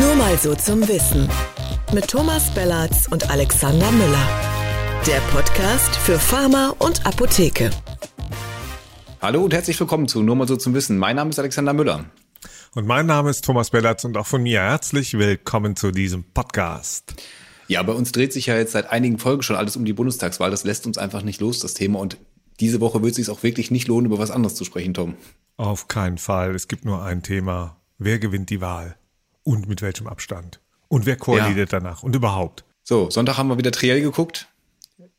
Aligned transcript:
Nur 0.00 0.16
mal 0.16 0.36
so 0.38 0.56
zum 0.56 0.80
Wissen. 0.88 1.28
Mit 1.92 2.08
Thomas 2.08 2.52
Bellatz 2.52 3.06
und 3.12 3.30
Alexander 3.30 3.92
Müller. 3.92 4.28
Der 5.06 5.20
Podcast 5.30 5.94
für 5.94 6.18
Pharma 6.18 6.74
und 6.80 7.06
Apotheke. 7.06 7.70
Hallo 9.22 9.44
und 9.44 9.54
herzlich 9.54 9.78
willkommen 9.78 10.08
zu 10.08 10.24
Nur 10.24 10.34
mal 10.34 10.48
so 10.48 10.56
zum 10.56 10.74
Wissen. 10.74 10.98
Mein 10.98 11.14
Name 11.14 11.30
ist 11.30 11.38
Alexander 11.38 11.72
Müller. 11.74 12.06
Und 12.74 12.88
mein 12.88 13.06
Name 13.06 13.30
ist 13.30 13.44
Thomas 13.44 13.70
Bellatz 13.70 14.02
und 14.02 14.16
auch 14.16 14.26
von 14.26 14.42
mir 14.42 14.62
herzlich 14.62 15.16
willkommen 15.16 15.76
zu 15.76 15.92
diesem 15.92 16.24
Podcast. 16.24 17.14
Ja, 17.68 17.80
bei 17.84 17.92
uns 17.92 18.10
dreht 18.10 18.32
sich 18.32 18.46
ja 18.46 18.56
jetzt 18.56 18.72
seit 18.72 18.90
einigen 18.90 19.20
Folgen 19.20 19.44
schon 19.44 19.54
alles 19.54 19.76
um 19.76 19.84
die 19.84 19.92
Bundestagswahl. 19.92 20.50
Das 20.50 20.64
lässt 20.64 20.88
uns 20.88 20.98
einfach 20.98 21.22
nicht 21.22 21.40
los, 21.40 21.60
das 21.60 21.74
Thema. 21.74 22.00
Und 22.00 22.16
diese 22.58 22.80
Woche 22.80 23.00
wird 23.02 23.12
es 23.12 23.16
sich 23.18 23.30
auch 23.30 23.44
wirklich 23.44 23.70
nicht 23.70 23.86
lohnen, 23.86 24.06
über 24.06 24.18
was 24.18 24.32
anderes 24.32 24.56
zu 24.56 24.64
sprechen, 24.64 24.92
Tom. 24.92 25.14
Auf 25.56 25.86
keinen 25.86 26.18
Fall. 26.18 26.52
Es 26.56 26.66
gibt 26.66 26.84
nur 26.84 27.04
ein 27.04 27.22
Thema. 27.22 27.76
Wer 27.98 28.18
gewinnt 28.18 28.50
die 28.50 28.60
Wahl? 28.60 28.96
Und 29.44 29.68
mit 29.68 29.80
welchem 29.82 30.08
Abstand? 30.08 30.60
Und 30.88 31.06
wer 31.06 31.16
koaliert 31.16 31.72
ja. 31.72 31.80
danach? 31.80 32.02
Und 32.02 32.16
überhaupt? 32.16 32.64
So, 32.82 33.08
Sonntag 33.10 33.38
haben 33.38 33.48
wir 33.48 33.58
wieder 33.58 33.72
Triell 33.72 34.00
geguckt. 34.00 34.48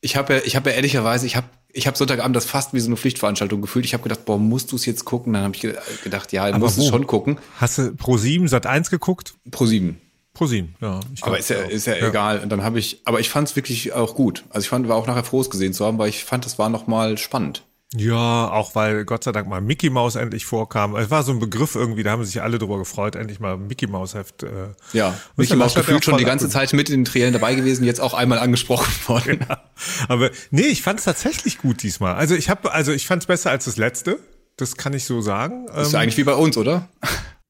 Ich 0.00 0.16
habe 0.16 0.34
ja, 0.34 0.40
ich 0.44 0.56
habe 0.56 0.70
ja 0.70 0.76
ehrlicherweise, 0.76 1.26
ich 1.26 1.36
habe 1.36 1.48
ich 1.72 1.86
habe 1.86 1.96
Sonntagabend 1.96 2.34
das 2.34 2.46
fast 2.46 2.72
wie 2.72 2.80
so 2.80 2.86
eine 2.86 2.96
Pflichtveranstaltung 2.96 3.60
gefühlt. 3.60 3.84
Ich 3.84 3.92
habe 3.92 4.02
gedacht, 4.02 4.24
boah, 4.24 4.38
musst 4.38 4.72
du 4.72 4.76
es 4.76 4.86
jetzt 4.86 5.04
gucken? 5.04 5.34
Dann 5.34 5.42
habe 5.42 5.54
ich 5.54 5.62
gedacht, 6.02 6.32
ja, 6.32 6.50
du 6.50 6.58
musst 6.58 6.78
es 6.78 6.86
schon 6.86 7.06
gucken. 7.06 7.38
Hast 7.58 7.78
du 7.78 7.94
Pro 7.94 8.16
7 8.16 8.48
Sat 8.48 8.66
1 8.66 8.88
geguckt? 8.90 9.34
Pro 9.50 9.66
7. 9.66 10.00
Pro 10.32 10.46
7, 10.46 10.74
ja. 10.82 11.00
aber 11.22 11.38
ist 11.38 11.48
ja, 11.48 11.56
ist 11.62 11.86
ja, 11.86 11.96
ja, 11.96 12.08
egal. 12.08 12.40
Und 12.40 12.50
dann 12.50 12.62
habe 12.62 12.78
ich, 12.78 13.00
aber 13.04 13.20
ich 13.20 13.30
fand 13.30 13.48
es 13.48 13.56
wirklich 13.56 13.94
auch 13.94 14.14
gut. 14.14 14.44
Also 14.50 14.64
ich 14.64 14.68
fand, 14.68 14.86
war 14.86 14.96
auch 14.96 15.06
nachher 15.06 15.24
froh, 15.24 15.40
es 15.40 15.48
gesehen 15.48 15.72
zu 15.72 15.84
haben, 15.86 15.96
weil 15.96 16.10
ich 16.10 16.24
fand, 16.24 16.44
das 16.44 16.58
war 16.58 16.68
nochmal 16.68 17.16
spannend. 17.16 17.64
Ja, 17.96 18.50
auch 18.50 18.74
weil 18.74 19.04
Gott 19.04 19.24
sei 19.24 19.32
Dank 19.32 19.48
mal 19.48 19.60
Mickey 19.60 19.90
Mouse 19.90 20.16
endlich 20.16 20.44
vorkam. 20.44 20.96
Es 20.96 21.10
war 21.10 21.22
so 21.22 21.32
ein 21.32 21.38
Begriff 21.38 21.74
irgendwie, 21.74 22.02
da 22.02 22.10
haben 22.10 22.24
sich 22.24 22.42
alle 22.42 22.58
drüber 22.58 22.78
gefreut, 22.78 23.16
endlich 23.16 23.40
mal 23.40 23.56
Mickey 23.56 23.86
Mouse 23.86 24.14
Heft. 24.14 24.42
Äh, 24.42 24.48
ja, 24.92 25.18
Mickey 25.36 25.56
Mouse 25.56 25.74
gefühlt 25.74 26.04
schon 26.04 26.18
die 26.18 26.24
ganze 26.24 26.48
Zeit 26.48 26.72
mit 26.72 26.90
in 26.90 27.00
den 27.00 27.04
Triellen 27.04 27.32
dabei 27.32 27.54
gewesen, 27.54 27.84
jetzt 27.84 28.00
auch 28.00 28.14
einmal 28.14 28.38
angesprochen 28.38 28.92
worden. 29.06 29.40
Ja, 29.48 29.62
aber 30.08 30.30
nee, 30.50 30.62
ich 30.62 30.82
fand 30.82 30.98
es 30.98 31.04
tatsächlich 31.04 31.58
gut 31.58 31.82
diesmal. 31.82 32.14
Also 32.14 32.34
ich 32.34 32.50
habe, 32.50 32.72
also 32.72 32.92
ich 32.92 33.06
fand 33.06 33.22
es 33.22 33.26
besser 33.26 33.50
als 33.50 33.64
das 33.64 33.76
letzte. 33.76 34.18
Das 34.56 34.76
kann 34.76 34.94
ich 34.94 35.04
so 35.04 35.20
sagen. 35.20 35.66
Ist 35.68 35.92
ja 35.92 35.98
ähm, 35.98 36.02
eigentlich 36.04 36.16
wie 36.16 36.24
bei 36.24 36.34
uns, 36.34 36.56
oder? 36.56 36.88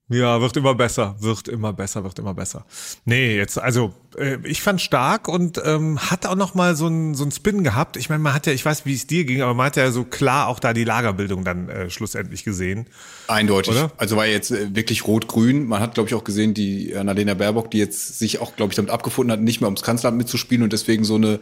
Ja, 0.08 0.40
wird 0.40 0.56
immer 0.56 0.76
besser, 0.76 1.16
wird 1.18 1.48
immer 1.48 1.72
besser, 1.72 2.04
wird 2.04 2.18
immer 2.20 2.32
besser. 2.32 2.64
Nee, 3.04 3.36
jetzt, 3.36 3.58
also 3.58 3.92
äh, 4.16 4.38
ich 4.44 4.62
fand 4.62 4.80
stark 4.80 5.26
und 5.26 5.60
ähm, 5.64 5.98
hat 5.98 6.26
auch 6.26 6.36
noch 6.36 6.54
mal 6.54 6.76
so 6.76 6.86
einen 6.86 7.16
so 7.16 7.24
einen 7.24 7.32
Spin 7.32 7.64
gehabt. 7.64 7.96
Ich 7.96 8.08
meine, 8.08 8.22
man 8.22 8.32
hat 8.32 8.46
ja, 8.46 8.52
ich 8.52 8.64
weiß, 8.64 8.86
wie 8.86 8.94
es 8.94 9.08
dir 9.08 9.24
ging, 9.24 9.42
aber 9.42 9.54
man 9.54 9.66
hat 9.66 9.76
ja 9.76 9.90
so 9.90 10.04
klar 10.04 10.46
auch 10.46 10.60
da 10.60 10.72
die 10.72 10.84
Lagerbildung 10.84 11.42
dann 11.42 11.68
äh, 11.68 11.90
schlussendlich 11.90 12.44
gesehen. 12.44 12.86
Eindeutig. 13.26 13.72
Oder? 13.72 13.90
Also 13.96 14.16
war 14.16 14.26
jetzt 14.26 14.52
äh, 14.52 14.76
wirklich 14.76 15.08
rot-grün. 15.08 15.66
Man 15.66 15.80
hat, 15.80 15.94
glaube 15.94 16.08
ich, 16.08 16.14
auch 16.14 16.22
gesehen, 16.22 16.54
die 16.54 16.94
Annalena 16.94 17.34
Baerbock, 17.34 17.72
die 17.72 17.78
jetzt 17.78 18.20
sich 18.20 18.40
auch, 18.40 18.54
glaube 18.54 18.70
ich, 18.70 18.76
damit 18.76 18.92
abgefunden 18.92 19.32
hat, 19.32 19.40
nicht 19.40 19.60
mehr 19.60 19.66
ums 19.66 19.82
Kanzleramt 19.82 20.18
mitzuspielen 20.18 20.62
und 20.62 20.72
deswegen 20.72 21.02
so 21.02 21.16
eine 21.16 21.40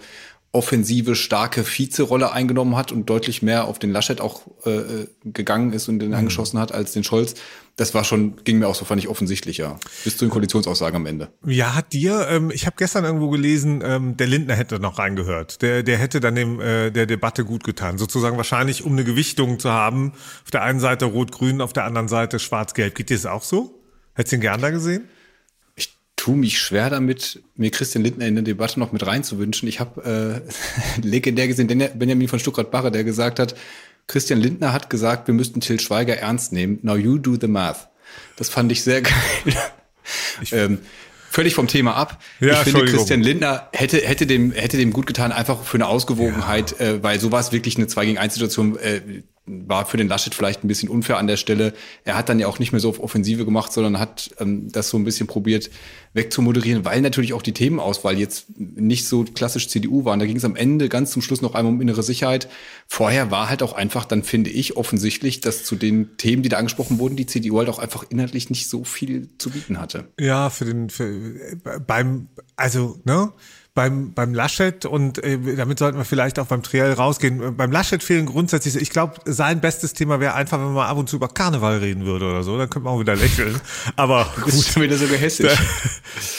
offensive, 0.55 1.17
starke 1.17 1.65
Vize-Rolle 1.65 2.33
eingenommen 2.33 2.77
hat 2.77 2.93
und 2.93 3.11
deutlich 3.11 3.43
mehr 3.43 3.65
auf 3.65 3.81
den 3.81 3.91
Laschet 3.91 4.21
auch 4.21 4.43
äh, 4.65 5.07
gegangen 5.25 5.73
ist 5.73 5.89
und 5.89 5.99
den 5.99 6.11
mhm. 6.11 6.15
angeschossen 6.15 6.61
hat 6.61 6.71
als 6.73 6.93
den 6.93 7.03
Scholz. 7.03 7.35
Das 7.77 7.93
war 7.93 8.05
schon, 8.05 8.37
ging 8.45 8.61
mir 8.61 8.69
auch 8.69 8.77
so, 8.77 8.85
fand 8.85 9.03
ich 9.03 9.09
offensichtlich, 9.09 9.57
ja. 9.59 9.81
Bis 10.05 10.17
zu 10.17 10.25
den 10.25 10.31
Koalitionsaussagen 10.31 10.95
am 10.95 11.07
Ende. 11.07 11.31
Ja, 11.45 11.75
hat 11.75 11.93
dir, 11.93 12.29
ähm, 12.31 12.53
ich 12.53 12.67
habe 12.67 12.77
gestern 12.79 13.05
irgendwo 13.05 13.31
gelesen, 13.31 13.83
ähm, 13.85 14.17
der 14.17 14.29
Lindner 14.29 14.55
hätte 14.55 14.79
noch 14.79 14.99
reingehört. 14.99 15.61
Der, 15.61 15.83
der 15.83 15.99
hätte 15.99 16.21
dann 16.21 16.37
dem, 16.37 16.61
äh, 16.61 16.93
der 16.93 17.07
Debatte 17.07 17.45
gut 17.45 17.65
getan. 17.65 17.99
Sozusagen 17.99 18.37
wahrscheinlich, 18.37 18.85
um 18.85 18.93
eine 18.93 19.03
Gewichtung 19.03 19.59
zu 19.59 19.73
haben. 19.73 20.13
Auf 20.45 20.53
der 20.53 20.63
einen 20.63 20.79
Seite 20.79 21.07
Rot-Grün, 21.07 21.61
auf 21.61 21.73
der 21.73 21.85
anderen 21.85 22.07
Seite 22.07 22.39
Schwarz-Gelb. 22.39 22.95
Geht 22.95 23.11
dir 23.11 23.17
das 23.17 23.27
auch 23.27 23.43
so? 23.43 23.83
Hättest 24.15 24.31
du 24.33 24.37
ihn 24.37 24.43
gern 24.43 24.61
da 24.61 24.71
gesehen? 24.71 25.09
Tue 26.25 26.37
mich 26.37 26.59
schwer 26.59 26.89
damit, 26.89 27.43
mir 27.55 27.71
Christian 27.71 28.03
Lindner 28.03 28.27
in 28.27 28.35
der 28.35 28.45
Debatte 28.45 28.81
noch 28.81 28.93
mit 28.93 29.07
reinzuwünschen. 29.07 29.69
Ich 29.69 29.79
habe 29.79 30.43
äh, 30.43 31.01
legendär 31.07 31.49
gesehen, 31.49 31.69
Benjamin 31.69 32.29
von 32.29 32.39
Stuttgart-Barre, 32.39 32.91
der 32.91 33.05
gesagt 33.05 33.39
hat, 33.39 33.55
Christian 34.07 34.41
Lindner 34.41 34.73
hat 34.73 34.89
gesagt, 34.89 35.27
wir 35.27 35.35
müssten 35.35 35.61
Till 35.61 35.79
Schweiger 35.81 36.17
ernst 36.17 36.53
nehmen. 36.53 36.79
Now 36.81 36.97
you 36.97 37.19
do 37.19 37.37
the 37.39 37.47
math. 37.47 37.89
Das 38.37 38.49
fand 38.49 38.73
ich 38.73 38.83
sehr 38.83 39.03
geil. 39.03 39.13
Ich, 40.41 40.55
ähm, 40.55 40.79
völlig 41.29 41.55
vom 41.55 41.67
Thema 41.67 41.95
ab. 41.95 42.19
Ja, 42.41 42.53
ich 42.53 42.59
finde, 42.71 42.87
Christian 42.87 43.21
Lindner 43.21 43.69
hätte, 43.73 43.99
hätte, 43.99 44.27
dem, 44.27 44.53
hätte 44.53 44.79
dem 44.79 44.95
gut 44.95 45.05
getan, 45.07 45.31
einfach 45.31 45.63
für 45.63 45.77
eine 45.77 45.89
Ausgewogenheit, 45.89 46.77
ja. 46.79 46.87
äh, 46.87 47.03
weil 47.03 47.21
so 47.21 47.33
war 47.33 47.41
es 47.41 47.53
wirklich 47.53 47.77
eine 47.77 47.87
2 47.87 48.07
gegen 48.07 48.19
1 48.19 48.33
Situation. 48.33 48.79
Äh, 48.79 49.03
war 49.47 49.85
für 49.85 49.99
den 49.99 50.09
Laschet 50.09 50.35
vielleicht 50.35 50.65
ein 50.65 50.69
bisschen 50.69 50.89
unfair 50.89 51.19
an 51.19 51.27
der 51.27 51.37
Stelle. 51.37 51.75
Er 52.05 52.17
hat 52.17 52.31
dann 52.31 52.39
ja 52.39 52.47
auch 52.47 52.59
nicht 52.59 52.73
mehr 52.73 52.81
so 52.81 52.89
auf 52.89 53.01
Offensive 53.01 53.45
gemacht, 53.45 53.73
sondern 53.73 53.99
hat 53.99 54.35
ähm, 54.41 54.73
das 54.73 54.89
so 54.89 54.97
ein 54.97 55.05
bisschen 55.05 55.27
probiert 55.27 55.71
wegzumoderieren, 56.15 56.85
weil 56.85 57.03
natürlich 57.03 57.35
auch 57.35 57.43
die 57.43 57.53
Themenauswahl 57.53 58.19
jetzt 58.19 58.47
nicht 58.59 59.07
so 59.07 59.25
klassisch 59.25 59.69
CDU 59.69 60.05
waren. 60.05 60.19
Da 60.19 60.27
ging 60.27 60.37
es 60.37 60.45
am 60.45 60.57
Ende 60.57 60.89
ganz 60.89 61.11
zum 61.11 61.21
Schluss 61.21 61.43
noch 61.43 61.55
einmal 61.55 61.75
um 61.75 61.81
innere 61.81 62.03
Sicherheit. 62.03 62.49
Vorher 62.87 63.31
war 63.31 63.51
halt 63.51 63.63
auch 63.63 63.75
einfach, 63.75 64.07
dann 64.07 64.23
finde 64.23 64.51
ich 64.51 64.77
offensichtlich, 64.77 65.41
dass 65.41 65.65
zu 65.65 65.77
den 65.77 66.17
Themen, 66.17 66.43
die 66.43 66.49
da 66.49 66.57
angesprochen 66.57 66.99
wurden, 66.99 67.17
die 67.17 67.27
CDU 67.27 67.59
halt 67.59 67.69
auch 67.69 67.79
einfach 67.79 68.05
inhaltlich 68.09 68.49
nicht 68.49 68.71
so 68.71 68.85
viel 68.85 69.29
zu 69.37 69.51
bieten 69.51 69.79
hatte. 69.79 70.09
Ja, 70.19 70.49
für 70.49 70.65
den 70.65 70.89
für, 70.89 71.35
beim 71.87 72.29
also 72.57 72.99
ne 73.05 73.33
beim, 73.75 74.13
beim 74.13 74.33
Laschet 74.33 74.87
und 74.87 75.19
äh, 75.19 75.57
damit 75.57 75.81
sollten 75.81 75.99
wir 75.99 76.05
vielleicht 76.05 76.39
auch 76.39 76.47
beim 76.47 76.63
Triell 76.63 76.93
rausgehen. 76.93 77.57
Beim 77.57 77.73
Laschet 77.73 78.03
fehlen 78.05 78.25
grundsätzlich, 78.27 78.77
ich 78.77 78.91
glaube, 78.91 79.15
sein 79.25 79.61
bestes 79.61 79.95
Thema 79.95 80.21
wäre 80.21 80.35
einfach, 80.35 80.61
wenn 80.61 80.73
man 80.73 80.87
ab 80.87 80.97
und 80.97 81.09
zu 81.09 81.17
über 81.17 81.27
Karneval 81.29 81.79
reden 81.79 82.07
würde 82.07 82.31
oder 82.31 82.45
so, 82.45 82.57
dann 82.57 82.71
könnte 82.71 82.85
man 82.85 82.95
auch 82.95 83.01
wieder 83.01 83.17
lächeln. 83.17 83.61
Aber 83.97 84.33
gut, 84.37 84.49
ist 84.55 84.73
schon 84.73 84.85
wieder 84.85 84.97
so 84.97 85.09
gehässig. 85.09 85.47
Da, 85.47 85.57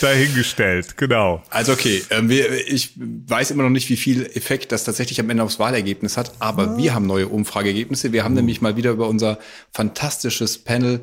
dahingestellt, 0.08 0.96
genau. 0.96 1.42
Also 1.50 1.72
okay, 1.72 2.02
ähm, 2.08 2.30
wir, 2.30 2.66
ich 2.68 2.94
weiß 2.96 3.50
immer 3.50 3.64
noch 3.64 3.70
nicht, 3.70 3.90
wie 3.90 3.98
viel 3.98 4.24
Effekt 4.34 4.72
das 4.72 4.84
tatsächlich 4.84 5.20
am 5.20 5.28
Ende 5.28 5.42
aufs 5.42 5.58
Wahlergebnis 5.58 6.16
hat, 6.16 6.32
aber 6.38 6.64
ja. 6.64 6.78
wir 6.78 6.94
haben 6.94 7.06
neue 7.06 7.28
Umfrageergebnisse. 7.28 8.12
Wir 8.12 8.24
haben 8.24 8.32
mhm. 8.32 8.38
nämlich 8.38 8.62
mal 8.62 8.76
wieder 8.76 8.92
über 8.92 9.08
unser 9.08 9.38
fantastisches 9.72 10.56
Panel 10.56 11.02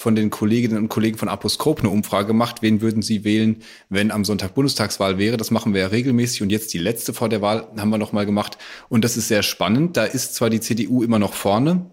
von 0.00 0.14
den 0.14 0.30
Kolleginnen 0.30 0.78
und 0.78 0.88
Kollegen 0.88 1.18
von 1.18 1.28
Aposkop 1.28 1.80
eine 1.80 1.90
Umfrage 1.90 2.28
gemacht. 2.28 2.62
Wen 2.62 2.80
würden 2.80 3.02
Sie 3.02 3.24
wählen, 3.24 3.62
wenn 3.88 4.12
am 4.12 4.24
Sonntag 4.24 4.54
Bundestagswahl 4.54 5.18
wäre? 5.18 5.36
Das 5.36 5.50
machen 5.50 5.74
wir 5.74 5.80
ja 5.80 5.86
regelmäßig. 5.88 6.42
Und 6.42 6.50
jetzt 6.50 6.72
die 6.72 6.78
letzte 6.78 7.12
vor 7.12 7.28
der 7.28 7.42
Wahl 7.42 7.68
haben 7.76 7.90
wir 7.90 7.98
nochmal 7.98 8.24
gemacht. 8.24 8.58
Und 8.88 9.02
das 9.02 9.16
ist 9.16 9.26
sehr 9.26 9.42
spannend. 9.42 9.96
Da 9.96 10.04
ist 10.04 10.36
zwar 10.36 10.50
die 10.50 10.60
CDU 10.60 11.02
immer 11.02 11.18
noch 11.18 11.34
vorne, 11.34 11.90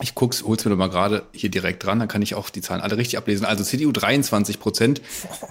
ich 0.00 0.14
guck's, 0.14 0.44
hol's 0.44 0.64
mir 0.64 0.70
doch 0.70 0.78
mal 0.78 0.88
gerade 0.88 1.24
hier 1.32 1.50
direkt 1.50 1.84
dran, 1.84 1.98
dann 1.98 2.06
kann 2.06 2.22
ich 2.22 2.34
auch 2.36 2.50
die 2.50 2.60
Zahlen 2.60 2.80
alle 2.80 2.96
richtig 2.96 3.18
ablesen. 3.18 3.44
Also 3.44 3.64
CDU 3.64 3.92
23 3.92 4.60
Prozent. 4.60 5.02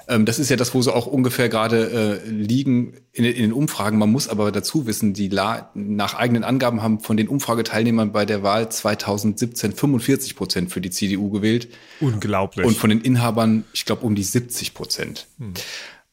Ähm, 0.09 0.25
das 0.25 0.39
ist 0.39 0.49
ja 0.49 0.55
das, 0.55 0.73
wo 0.73 0.81
sie 0.81 0.93
auch 0.93 1.05
ungefähr 1.05 1.49
gerade 1.49 2.21
äh, 2.23 2.29
liegen 2.29 2.93
in, 3.11 3.25
in, 3.25 3.35
den 3.35 3.51
Umfragen. 3.53 3.97
Man 3.97 4.09
muss 4.09 4.29
aber 4.29 4.53
dazu 4.53 4.87
wissen, 4.87 5.13
die 5.13 5.27
La 5.27 5.69
nach 5.73 6.13
eigenen 6.13 6.45
Angaben 6.45 6.81
haben 6.81 7.01
von 7.01 7.17
den 7.17 7.27
Umfrageteilnehmern 7.27 8.13
bei 8.13 8.25
der 8.25 8.41
Wahl 8.41 8.69
2017 8.69 9.73
45 9.73 10.37
Prozent 10.37 10.71
für 10.71 10.79
die 10.79 10.91
CDU 10.91 11.29
gewählt. 11.29 11.67
Unglaublich. 11.99 12.65
Und 12.65 12.77
von 12.77 12.89
den 12.89 13.01
Inhabern, 13.01 13.65
ich 13.73 13.83
glaube, 13.83 14.05
um 14.05 14.15
die 14.15 14.23
70 14.23 14.73
Prozent. 14.73 15.27
Hm. 15.39 15.53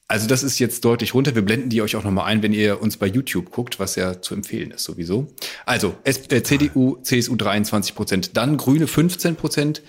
Also 0.07 0.27
das 0.27 0.43
ist 0.43 0.59
jetzt 0.59 0.85
deutlich 0.85 1.15
runter. 1.15 1.35
Wir 1.35 1.43
blenden 1.43 1.71
die 1.71 1.81
euch 1.81 1.97
auch 1.97 2.05
nochmal 2.05 2.27
ein, 2.27 2.43
wenn 2.43 2.53
ihr 2.53 2.83
uns 2.83 2.99
bei 2.99 3.07
YouTube 3.07 3.51
guckt, 3.51 3.81
was 3.81 3.97
ja 3.97 4.21
zu 4.21 4.35
empfehlen 4.35 4.71
ist 4.71 4.85
sowieso. 4.85 5.29
Also 5.65 5.95
S 6.05 6.21
äh, 6.31 6.43
CDU, 6.43 6.99
CSU 7.03 7.37
23 7.37 7.95
Prozent, 7.95 8.37
dann 8.37 8.59
Grüne 8.59 8.87
15 8.87 9.37
Prozent, 9.37 9.83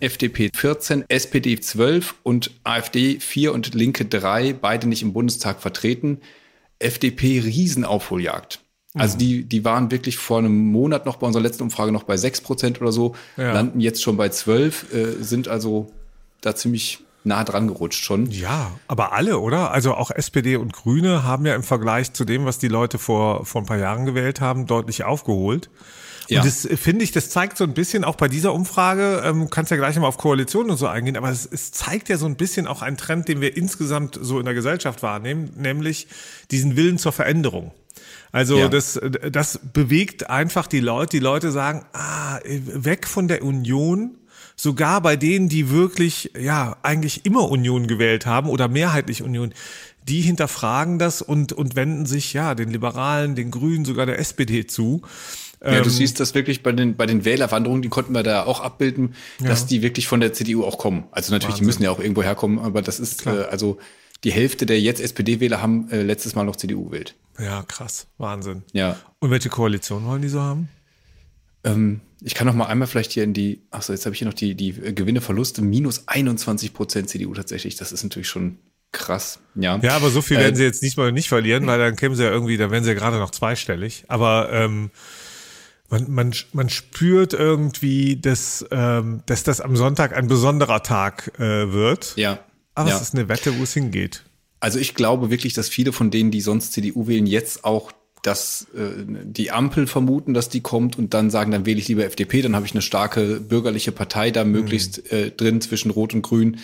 FDP 0.00 0.50
14, 0.54 1.04
SPD 1.08 1.58
12 1.58 2.16
und 2.22 2.50
AfD 2.64 3.18
4 3.18 3.54
und 3.54 3.74
Linke 3.74 4.04
3, 4.04 4.52
beide 4.52 4.88
nicht 4.88 5.02
im 5.02 5.12
Bundestag 5.12 5.62
vertreten. 5.62 6.20
FDP 6.78 7.40
Riesenaufholjagd. 7.40 8.60
Also 8.94 9.16
die, 9.16 9.44
die 9.44 9.64
waren 9.64 9.90
wirklich 9.90 10.18
vor 10.18 10.38
einem 10.38 10.70
Monat 10.70 11.06
noch 11.06 11.16
bei 11.16 11.26
unserer 11.26 11.42
letzten 11.42 11.62
Umfrage 11.62 11.92
noch 11.92 12.02
bei 12.02 12.18
6 12.18 12.42
Prozent 12.42 12.80
oder 12.82 12.92
so, 12.92 13.14
ja. 13.38 13.52
landen 13.52 13.80
jetzt 13.80 14.02
schon 14.02 14.18
bei 14.18 14.28
12, 14.28 14.92
äh, 14.92 15.22
sind 15.22 15.48
also 15.48 15.90
da 16.42 16.54
ziemlich 16.54 16.98
nah 17.24 17.44
dran 17.44 17.68
gerutscht 17.68 18.04
schon. 18.04 18.30
Ja, 18.30 18.72
aber 18.88 19.12
alle, 19.12 19.38
oder? 19.38 19.70
Also 19.70 19.94
auch 19.94 20.10
SPD 20.10 20.56
und 20.56 20.72
Grüne 20.72 21.24
haben 21.24 21.46
ja 21.46 21.54
im 21.54 21.62
Vergleich 21.62 22.12
zu 22.12 22.24
dem, 22.24 22.44
was 22.44 22.58
die 22.58 22.68
Leute 22.68 22.98
vor, 22.98 23.46
vor 23.46 23.62
ein 23.62 23.66
paar 23.66 23.78
Jahren 23.78 24.04
gewählt 24.06 24.40
haben, 24.40 24.66
deutlich 24.66 25.04
aufgeholt. 25.04 25.70
Ja. 26.28 26.40
Und 26.40 26.46
das 26.46 26.68
finde 26.80 27.04
ich, 27.04 27.12
das 27.12 27.30
zeigt 27.30 27.58
so 27.58 27.64
ein 27.64 27.74
bisschen 27.74 28.04
auch 28.04 28.16
bei 28.16 28.28
dieser 28.28 28.54
Umfrage, 28.54 29.22
ähm, 29.24 29.50
kannst 29.50 29.70
ja 29.70 29.76
gleich 29.76 29.96
mal 29.96 30.06
auf 30.06 30.18
Koalition 30.18 30.70
und 30.70 30.76
so 30.76 30.86
eingehen, 30.86 31.16
aber 31.16 31.30
es, 31.30 31.46
es 31.50 31.72
zeigt 31.72 32.08
ja 32.08 32.16
so 32.16 32.26
ein 32.26 32.36
bisschen 32.36 32.66
auch 32.66 32.82
einen 32.82 32.96
Trend, 32.96 33.28
den 33.28 33.40
wir 33.40 33.56
insgesamt 33.56 34.18
so 34.20 34.38
in 34.38 34.44
der 34.44 34.54
Gesellschaft 34.54 35.02
wahrnehmen, 35.02 35.52
nämlich 35.56 36.06
diesen 36.50 36.76
Willen 36.76 36.98
zur 36.98 37.12
Veränderung. 37.12 37.72
Also 38.30 38.56
ja. 38.56 38.68
das, 38.68 38.98
das 39.30 39.60
bewegt 39.74 40.30
einfach 40.30 40.66
die 40.66 40.80
Leute. 40.80 41.18
Die 41.18 41.22
Leute 41.22 41.50
sagen, 41.50 41.84
ah, 41.92 42.38
weg 42.44 43.06
von 43.06 43.28
der 43.28 43.44
Union 43.44 44.16
sogar 44.62 45.00
bei 45.00 45.16
denen, 45.16 45.48
die 45.48 45.70
wirklich, 45.70 46.30
ja, 46.38 46.76
eigentlich 46.84 47.26
immer 47.26 47.50
Union 47.50 47.88
gewählt 47.88 48.26
haben 48.26 48.48
oder 48.48 48.68
mehrheitlich 48.68 49.24
Union, 49.24 49.52
die 50.06 50.20
hinterfragen 50.20 51.00
das 51.00 51.20
und, 51.20 51.52
und 51.52 51.74
wenden 51.74 52.06
sich, 52.06 52.32
ja, 52.32 52.54
den 52.54 52.70
Liberalen, 52.70 53.34
den 53.34 53.50
Grünen, 53.50 53.84
sogar 53.84 54.06
der 54.06 54.20
SPD 54.20 54.64
zu. 54.68 55.02
Ja, 55.60 55.70
du 55.70 55.76
ähm, 55.78 55.90
siehst 55.90 56.20
das 56.20 56.36
wirklich 56.36 56.62
bei 56.62 56.70
den, 56.70 56.94
bei 56.94 57.06
den 57.06 57.24
Wählerwanderungen, 57.24 57.82
die 57.82 57.88
konnten 57.88 58.12
wir 58.12 58.22
da 58.22 58.44
auch 58.44 58.60
abbilden, 58.60 59.16
ja. 59.40 59.48
dass 59.48 59.66
die 59.66 59.82
wirklich 59.82 60.06
von 60.06 60.20
der 60.20 60.32
CDU 60.32 60.62
auch 60.62 60.78
kommen. 60.78 61.04
Also 61.10 61.32
natürlich, 61.32 61.54
Wahnsinn. 61.54 61.64
die 61.64 61.66
müssen 61.66 61.82
ja 61.82 61.90
auch 61.90 61.98
irgendwo 61.98 62.22
herkommen, 62.22 62.60
aber 62.60 62.82
das 62.82 63.00
ist, 63.00 63.26
äh, 63.26 63.30
also 63.50 63.78
die 64.22 64.30
Hälfte 64.30 64.64
der 64.64 64.80
jetzt 64.80 65.00
SPD-Wähler 65.00 65.60
haben 65.60 65.90
äh, 65.90 66.02
letztes 66.02 66.36
Mal 66.36 66.44
noch 66.44 66.54
CDU 66.54 66.84
gewählt. 66.84 67.16
Ja, 67.36 67.64
krass. 67.64 68.06
Wahnsinn. 68.18 68.62
Ja. 68.72 68.96
Und 69.18 69.32
welche 69.32 69.48
Koalition 69.48 70.06
wollen 70.06 70.22
die 70.22 70.28
so 70.28 70.40
haben? 70.40 70.68
Ähm, 71.64 72.00
ich 72.24 72.34
kann 72.34 72.46
noch 72.46 72.54
mal 72.54 72.66
einmal 72.66 72.88
vielleicht 72.88 73.12
hier 73.12 73.24
in 73.24 73.32
die, 73.34 73.62
ach 73.70 73.82
so, 73.82 73.92
jetzt 73.92 74.04
habe 74.06 74.14
ich 74.14 74.18
hier 74.20 74.28
noch 74.28 74.34
die, 74.34 74.54
die 74.54 74.72
Gewinne, 74.72 75.20
Verluste, 75.20 75.62
minus 75.62 76.06
21 76.06 76.72
Prozent 76.72 77.08
CDU 77.08 77.34
tatsächlich. 77.34 77.76
Das 77.76 77.92
ist 77.92 78.02
natürlich 78.02 78.28
schon 78.28 78.58
krass. 78.92 79.40
Ja, 79.54 79.78
ja 79.78 79.96
aber 79.96 80.10
so 80.10 80.22
viel 80.22 80.36
äh, 80.36 80.40
werden 80.40 80.56
sie 80.56 80.62
jetzt 80.62 80.82
nicht 80.82 80.96
mal 80.96 81.10
nicht 81.10 81.28
verlieren, 81.28 81.66
weil 81.66 81.78
dann 81.78 81.96
kämen 81.96 82.14
sie 82.14 82.22
ja 82.22 82.30
irgendwie, 82.30 82.56
da 82.56 82.70
wären 82.70 82.84
sie 82.84 82.90
ja 82.90 82.94
gerade 82.94 83.18
noch 83.18 83.30
zweistellig. 83.30 84.04
Aber 84.08 84.50
ähm, 84.52 84.90
man, 85.88 86.10
man, 86.10 86.34
man 86.52 86.68
spürt 86.68 87.32
irgendwie, 87.32 88.16
dass, 88.16 88.64
ähm, 88.70 89.22
dass 89.26 89.42
das 89.42 89.60
am 89.60 89.76
Sonntag 89.76 90.16
ein 90.16 90.28
besonderer 90.28 90.82
Tag 90.82 91.38
äh, 91.38 91.72
wird. 91.72 92.14
Ja. 92.16 92.38
Aber 92.74 92.90
ja. 92.90 92.96
es 92.96 93.02
ist 93.02 93.14
eine 93.14 93.28
Wette, 93.28 93.58
wo 93.58 93.64
es 93.64 93.74
hingeht. 93.74 94.22
Also 94.60 94.78
ich 94.78 94.94
glaube 94.94 95.30
wirklich, 95.30 95.54
dass 95.54 95.68
viele 95.68 95.92
von 95.92 96.10
denen, 96.10 96.30
die 96.30 96.40
sonst 96.40 96.72
CDU 96.72 97.08
wählen, 97.08 97.26
jetzt 97.26 97.64
auch 97.64 97.92
dass 98.22 98.68
äh, 98.74 99.04
die 99.04 99.50
Ampel 99.50 99.86
vermuten, 99.86 100.32
dass 100.32 100.48
die 100.48 100.60
kommt 100.60 100.96
und 100.96 101.12
dann 101.12 101.28
sagen, 101.28 101.50
dann 101.50 101.66
wähle 101.66 101.80
ich 101.80 101.88
lieber 101.88 102.04
FDP, 102.04 102.40
dann 102.40 102.54
habe 102.54 102.64
ich 102.64 102.72
eine 102.72 102.82
starke 102.82 103.40
bürgerliche 103.40 103.92
Partei 103.92 104.30
da 104.30 104.44
möglichst 104.44 105.10
mhm. 105.10 105.18
äh, 105.18 105.30
drin 105.30 105.60
zwischen 105.60 105.90
Rot 105.90 106.14
und 106.14 106.22
Grün. 106.22 106.58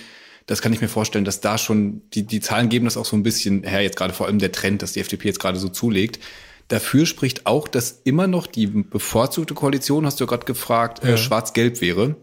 Das 0.46 0.62
kann 0.62 0.72
ich 0.72 0.80
mir 0.80 0.88
vorstellen, 0.88 1.24
dass 1.24 1.40
da 1.40 1.58
schon, 1.58 2.00
die, 2.14 2.22
die 2.22 2.40
Zahlen 2.40 2.68
geben 2.68 2.86
das 2.86 2.96
auch 2.96 3.04
so 3.04 3.16
ein 3.16 3.22
bisschen 3.22 3.64
her, 3.64 3.82
jetzt 3.82 3.96
gerade 3.96 4.14
vor 4.14 4.26
allem 4.26 4.38
der 4.38 4.52
Trend, 4.52 4.82
dass 4.82 4.92
die 4.92 5.00
FDP 5.00 5.28
jetzt 5.28 5.40
gerade 5.40 5.58
so 5.58 5.68
zulegt. 5.68 6.20
Dafür 6.68 7.06
spricht 7.06 7.46
auch, 7.46 7.66
dass 7.66 8.00
immer 8.04 8.26
noch 8.26 8.46
die 8.46 8.66
bevorzugte 8.66 9.54
Koalition, 9.54 10.06
hast 10.06 10.20
du 10.20 10.24
ja 10.24 10.28
gerade 10.28 10.46
gefragt, 10.46 11.02
äh, 11.02 11.08
ja. 11.08 11.14
äh, 11.14 11.18
schwarz-gelb 11.18 11.80
wäre. 11.80 12.16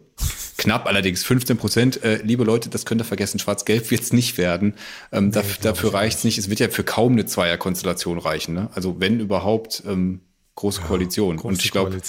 Knapp 0.57 0.87
allerdings, 0.87 1.23
15 1.23 1.57
Prozent. 1.57 2.03
Äh, 2.03 2.21
liebe 2.23 2.43
Leute, 2.43 2.69
das 2.69 2.85
könnt 2.85 3.01
ihr 3.01 3.05
vergessen, 3.05 3.39
schwarz-gelb 3.39 3.91
wird 3.91 4.01
es 4.01 4.13
nicht 4.13 4.37
werden. 4.37 4.75
Ähm, 5.11 5.25
nee, 5.25 5.31
dafür 5.31 5.55
dafür 5.61 5.93
reicht 5.93 6.19
es 6.19 6.23
nicht. 6.23 6.37
Es 6.37 6.49
wird 6.49 6.59
ja 6.59 6.69
für 6.69 6.83
kaum 6.83 7.13
eine 7.13 7.25
Zweierkonstellation 7.25 8.17
reichen. 8.17 8.55
Ne? 8.55 8.69
Also 8.73 8.99
wenn 8.99 9.19
überhaupt 9.19 9.83
ähm, 9.85 10.21
große 10.55 10.81
ja, 10.81 10.87
Koalition. 10.87 11.37
Große 11.37 11.47
Und 11.47 11.65
ich 11.65 11.71
glaube, 11.71 11.99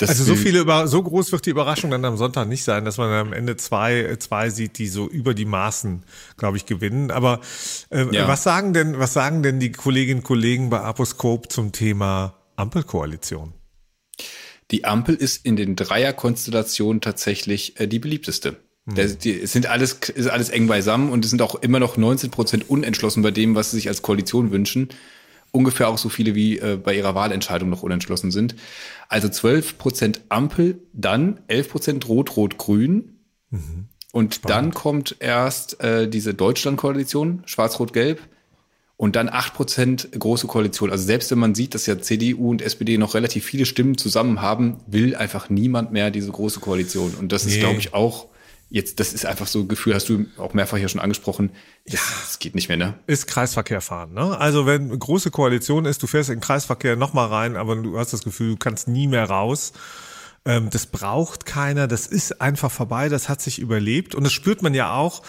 also 0.00 0.24
so 0.24 0.36
viele 0.36 0.60
über, 0.60 0.86
so 0.86 1.02
groß 1.02 1.32
wird 1.32 1.46
die 1.46 1.50
Überraschung 1.50 1.90
dann 1.90 2.04
am 2.04 2.16
Sonntag 2.16 2.46
nicht 2.46 2.62
sein, 2.62 2.84
dass 2.84 2.98
man 2.98 3.10
am 3.10 3.32
Ende 3.32 3.56
zwei, 3.56 4.16
zwei 4.20 4.50
sieht, 4.50 4.78
die 4.78 4.86
so 4.86 5.08
über 5.08 5.34
die 5.34 5.44
Maßen, 5.44 6.04
glaube 6.36 6.56
ich, 6.56 6.66
gewinnen. 6.66 7.10
Aber 7.10 7.40
äh, 7.90 8.06
ja. 8.14 8.28
was 8.28 8.42
sagen 8.42 8.72
denn, 8.72 8.98
was 8.98 9.12
sagen 9.12 9.42
denn 9.42 9.58
die 9.58 9.72
Kolleginnen 9.72 10.20
und 10.20 10.24
Kollegen 10.24 10.70
bei 10.70 10.80
Aposkop 10.80 11.50
zum 11.50 11.72
Thema 11.72 12.34
Ampelkoalition? 12.54 13.54
Die 14.70 14.84
Ampel 14.84 15.14
ist 15.14 15.44
in 15.44 15.56
den 15.56 15.76
Dreierkonstellationen 15.76 17.00
tatsächlich 17.00 17.78
äh, 17.80 17.86
die 17.86 17.98
beliebteste. 17.98 18.56
Mhm. 18.84 18.94
Der, 18.94 19.06
die, 19.06 19.40
es 19.40 19.52
sind 19.52 19.66
alles, 19.66 19.94
ist 20.14 20.28
alles 20.28 20.50
eng 20.50 20.66
beisammen 20.66 21.10
und 21.10 21.24
es 21.24 21.30
sind 21.30 21.42
auch 21.42 21.56
immer 21.56 21.80
noch 21.80 21.96
19 21.96 22.30
Prozent 22.30 22.68
unentschlossen 22.68 23.22
bei 23.22 23.30
dem, 23.30 23.54
was 23.54 23.70
sie 23.70 23.76
sich 23.76 23.88
als 23.88 24.02
Koalition 24.02 24.50
wünschen. 24.50 24.88
Ungefähr 25.50 25.88
auch 25.88 25.96
so 25.96 26.10
viele 26.10 26.34
wie 26.34 26.58
äh, 26.58 26.76
bei 26.76 26.94
ihrer 26.94 27.14
Wahlentscheidung 27.14 27.70
noch 27.70 27.82
unentschlossen 27.82 28.30
sind. 28.30 28.54
Also 29.08 29.28
12 29.28 29.78
Prozent 29.78 30.20
Ampel, 30.28 30.82
dann 30.92 31.40
11 31.48 31.70
Prozent 31.70 32.08
Rot-Rot-Grün. 32.08 33.20
Mhm. 33.50 33.88
Und 34.12 34.34
Spannend. 34.34 34.74
dann 34.74 34.74
kommt 34.74 35.16
erst 35.20 35.80
äh, 35.80 36.08
diese 36.08 36.34
Deutschland-Koalition, 36.34 37.42
Schwarz-Rot-Gelb 37.46 38.20
und 38.98 39.14
dann 39.14 39.28
acht 39.28 39.54
Prozent 39.54 40.08
große 40.18 40.48
Koalition. 40.48 40.90
Also 40.90 41.04
selbst 41.04 41.30
wenn 41.30 41.38
man 41.38 41.54
sieht, 41.54 41.74
dass 41.74 41.86
ja 41.86 41.98
CDU 42.00 42.50
und 42.50 42.60
SPD 42.60 42.98
noch 42.98 43.14
relativ 43.14 43.44
viele 43.44 43.64
Stimmen 43.64 43.96
zusammen 43.96 44.42
haben, 44.42 44.80
will 44.88 45.14
einfach 45.14 45.48
niemand 45.48 45.92
mehr 45.92 46.10
diese 46.10 46.32
große 46.32 46.58
Koalition. 46.58 47.14
Und 47.14 47.30
das 47.30 47.44
nee. 47.44 47.52
ist, 47.52 47.60
glaube 47.60 47.78
ich, 47.78 47.94
auch 47.94 48.26
jetzt, 48.70 48.98
das 48.98 49.12
ist 49.12 49.24
einfach 49.24 49.46
so 49.46 49.60
ein 49.60 49.68
Gefühl, 49.68 49.94
hast 49.94 50.08
du 50.08 50.26
auch 50.36 50.52
mehrfach 50.52 50.78
hier 50.78 50.88
schon 50.88 51.00
angesprochen, 51.00 51.50
das, 51.84 51.94
ja, 51.94 52.00
das 52.22 52.40
geht 52.40 52.56
nicht 52.56 52.68
mehr, 52.68 52.76
ne? 52.76 52.94
Ist 53.06 53.28
Kreisverkehr 53.28 53.80
fahren, 53.80 54.14
ne? 54.14 54.36
Also 54.36 54.66
wenn 54.66 54.88
eine 54.88 54.98
große 54.98 55.30
Koalition 55.30 55.84
ist, 55.84 56.02
du 56.02 56.08
fährst 56.08 56.28
in 56.28 56.36
den 56.36 56.42
Kreisverkehr 56.42 56.96
nochmal 56.96 57.28
rein, 57.28 57.56
aber 57.56 57.76
du 57.76 57.96
hast 57.96 58.12
das 58.12 58.24
Gefühl, 58.24 58.50
du 58.50 58.56
kannst 58.56 58.88
nie 58.88 59.06
mehr 59.06 59.30
raus. 59.30 59.74
Ähm, 60.44 60.70
das 60.70 60.86
braucht 60.86 61.46
keiner, 61.46 61.86
das 61.86 62.08
ist 62.08 62.40
einfach 62.40 62.72
vorbei, 62.72 63.08
das 63.08 63.28
hat 63.28 63.40
sich 63.40 63.60
überlebt 63.60 64.16
und 64.16 64.24
das 64.24 64.32
spürt 64.32 64.60
man 64.60 64.74
ja 64.74 64.92
auch, 64.92 65.22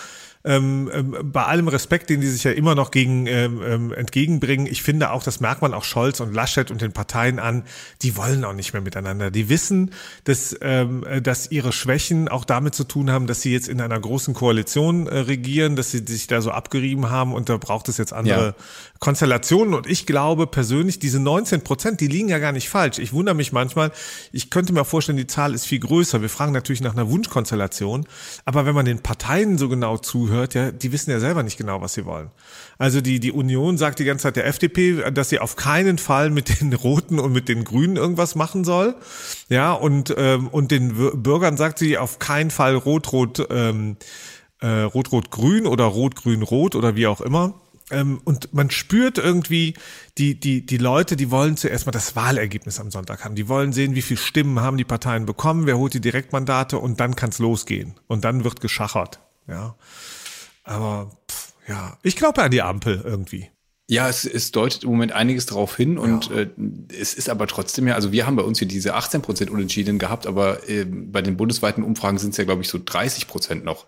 ähm, 0.45 0.89
ähm, 0.93 1.17
bei 1.21 1.43
allem 1.43 1.67
Respekt, 1.67 2.09
den 2.09 2.21
die 2.21 2.27
sich 2.27 2.45
ja 2.45 2.51
immer 2.51 2.73
noch 2.73 2.91
gegen 2.91 3.27
ähm, 3.27 3.61
ähm, 3.61 3.91
entgegenbringen, 3.91 4.67
ich 4.67 4.81
finde 4.83 5.11
auch, 5.11 5.21
das 5.21 5.41
merkt 5.41 5.61
man 5.61 5.73
auch 5.73 5.83
Scholz 5.83 6.21
und 6.21 6.33
Laschet 6.33 6.71
und 6.71 6.81
den 6.81 6.93
Parteien 6.93 7.39
an, 7.39 7.63
die 8.01 8.15
wollen 8.15 8.45
auch 8.45 8.53
nicht 8.53 8.71
mehr 8.71 8.81
miteinander. 8.81 9.31
Die 9.31 9.49
wissen, 9.49 9.91
dass, 10.23 10.55
ähm, 10.61 11.05
dass 11.21 11.51
ihre 11.51 11.73
Schwächen 11.73 12.29
auch 12.29 12.45
damit 12.45 12.73
zu 12.73 12.85
tun 12.85 13.11
haben, 13.11 13.27
dass 13.27 13.41
sie 13.41 13.51
jetzt 13.51 13.67
in 13.67 13.81
einer 13.81 13.99
großen 13.99 14.33
Koalition 14.33 15.07
äh, 15.07 15.17
regieren, 15.19 15.75
dass 15.75 15.91
sie 15.91 16.05
sich 16.07 16.27
da 16.27 16.41
so 16.41 16.51
abgerieben 16.51 17.09
haben 17.09 17.33
und 17.33 17.49
da 17.49 17.57
braucht 17.57 17.89
es 17.89 17.97
jetzt 17.97 18.13
andere 18.13 18.45
ja. 18.45 18.53
Konstellationen. 18.99 19.73
Und 19.73 19.87
ich 19.87 20.05
glaube 20.05 20.47
persönlich, 20.47 20.99
diese 20.99 21.19
19 21.19 21.65
Prozent, 21.65 21.99
die 21.99 22.07
liegen 22.07 22.29
ja 22.29 22.39
gar 22.39 22.53
nicht 22.53 22.69
falsch. 22.69 22.97
Ich 22.99 23.11
wundere 23.11 23.35
mich 23.35 23.51
manchmal, 23.51 23.91
ich 24.31 24.49
könnte 24.49 24.71
mir 24.71 24.85
vorstellen, 24.85 25.17
die 25.17 25.27
Zahl 25.27 25.53
ist 25.53 25.65
viel 25.65 25.79
größer. 25.79 26.21
Wir 26.21 26.29
fragen 26.29 26.53
natürlich 26.53 26.79
nach 26.79 26.93
einer 26.93 27.09
Wunschkonstellation, 27.09 28.05
aber 28.45 28.65
wenn 28.65 28.73
man 28.73 28.85
den 28.85 28.99
Parteien 28.99 29.57
so 29.57 29.67
genau 29.67 29.97
zuhört, 29.97 30.28
zuhört, 30.29 30.53
ja, 30.53 30.71
die 30.71 30.91
wissen 30.91 31.11
ja 31.11 31.19
selber 31.19 31.43
nicht 31.43 31.57
genau, 31.57 31.81
was 31.81 31.93
sie 31.93 32.05
wollen. 32.05 32.29
Also 32.77 33.01
die, 33.01 33.19
die 33.19 33.31
Union 33.31 33.77
sagt 33.77 33.99
die 33.99 34.05
ganze 34.05 34.23
Zeit 34.23 34.35
der 34.35 34.47
FDP, 34.47 35.11
dass 35.11 35.29
sie 35.29 35.39
auf 35.39 35.55
keinen 35.55 35.97
Fall 35.97 36.29
mit 36.29 36.61
den 36.61 36.73
Roten 36.73 37.19
und 37.19 37.31
mit 37.31 37.49
den 37.49 37.63
Grünen 37.63 37.95
irgendwas 37.95 38.35
machen 38.35 38.63
soll. 38.63 38.95
Ja, 39.49 39.73
und, 39.73 40.13
ähm, 40.17 40.47
und 40.47 40.71
den 40.71 40.93
Bürgern 41.21 41.57
sagt 41.57 41.79
sie 41.79 41.97
auf 41.97 42.19
keinen 42.19 42.51
Fall 42.51 42.75
Rot-Rot, 42.75 43.47
ähm, 43.49 43.97
äh, 44.61 44.67
Rot-Rot-Grün 44.67 45.65
oder 45.65 45.85
Rot-Grün-Rot 45.85 46.75
oder 46.75 46.95
wie 46.95 47.07
auch 47.07 47.21
immer. 47.21 47.55
Ähm, 47.91 48.21
und 48.23 48.53
man 48.53 48.69
spürt 48.69 49.17
irgendwie, 49.17 49.73
die, 50.19 50.39
die, 50.39 50.63
die 50.63 50.77
Leute, 50.77 51.15
die 51.15 51.31
wollen 51.31 51.57
zuerst 51.57 51.87
mal 51.87 51.91
das 51.91 52.15
Wahlergebnis 52.15 52.79
am 52.79 52.91
Sonntag 52.91 53.25
haben. 53.25 53.33
Die 53.33 53.47
wollen 53.47 53.73
sehen, 53.73 53.95
wie 53.95 54.03
viele 54.03 54.19
Stimmen 54.19 54.59
haben 54.59 54.77
die 54.77 54.83
Parteien 54.83 55.25
bekommen, 55.25 55.65
wer 55.65 55.77
holt 55.77 55.95
die 55.95 56.01
Direktmandate 56.01 56.77
und 56.77 56.99
dann 56.99 57.15
kann 57.15 57.31
es 57.31 57.39
losgehen. 57.39 57.95
Und 58.07 58.25
dann 58.25 58.43
wird 58.43 58.61
geschachert. 58.61 59.19
Ja. 59.47 59.75
Aber 60.63 61.11
pff, 61.29 61.53
ja, 61.67 61.97
ich 62.03 62.15
glaube 62.15 62.41
an 62.41 62.51
die 62.51 62.61
Ampel 62.61 63.01
irgendwie. 63.03 63.49
Ja, 63.87 64.07
es, 64.07 64.23
es 64.23 64.51
deutet 64.51 64.83
im 64.83 64.91
Moment 64.91 65.13
einiges 65.13 65.47
darauf 65.47 65.75
hin 65.75 65.97
und 65.97 66.29
ja. 66.29 66.41
äh, 66.41 66.47
es 66.95 67.15
ist 67.15 67.27
aber 67.27 67.47
trotzdem 67.47 67.87
ja, 67.87 67.95
also 67.95 68.11
wir 68.11 68.27
haben 68.27 68.35
bei 68.35 68.43
uns 68.43 68.59
hier 68.59 68.67
diese 68.67 68.93
18 68.93 69.23
Prozent 69.23 69.49
Unentschieden 69.49 69.97
gehabt, 69.97 70.27
aber 70.27 70.69
äh, 70.69 70.85
bei 70.85 71.23
den 71.23 71.37
bundesweiten 71.37 71.83
Umfragen 71.83 72.19
sind 72.19 72.31
es 72.31 72.37
ja, 72.37 72.43
glaube 72.43 72.61
ich, 72.61 72.69
so 72.69 72.79
30 72.83 73.27
Prozent 73.27 73.65
noch. 73.65 73.87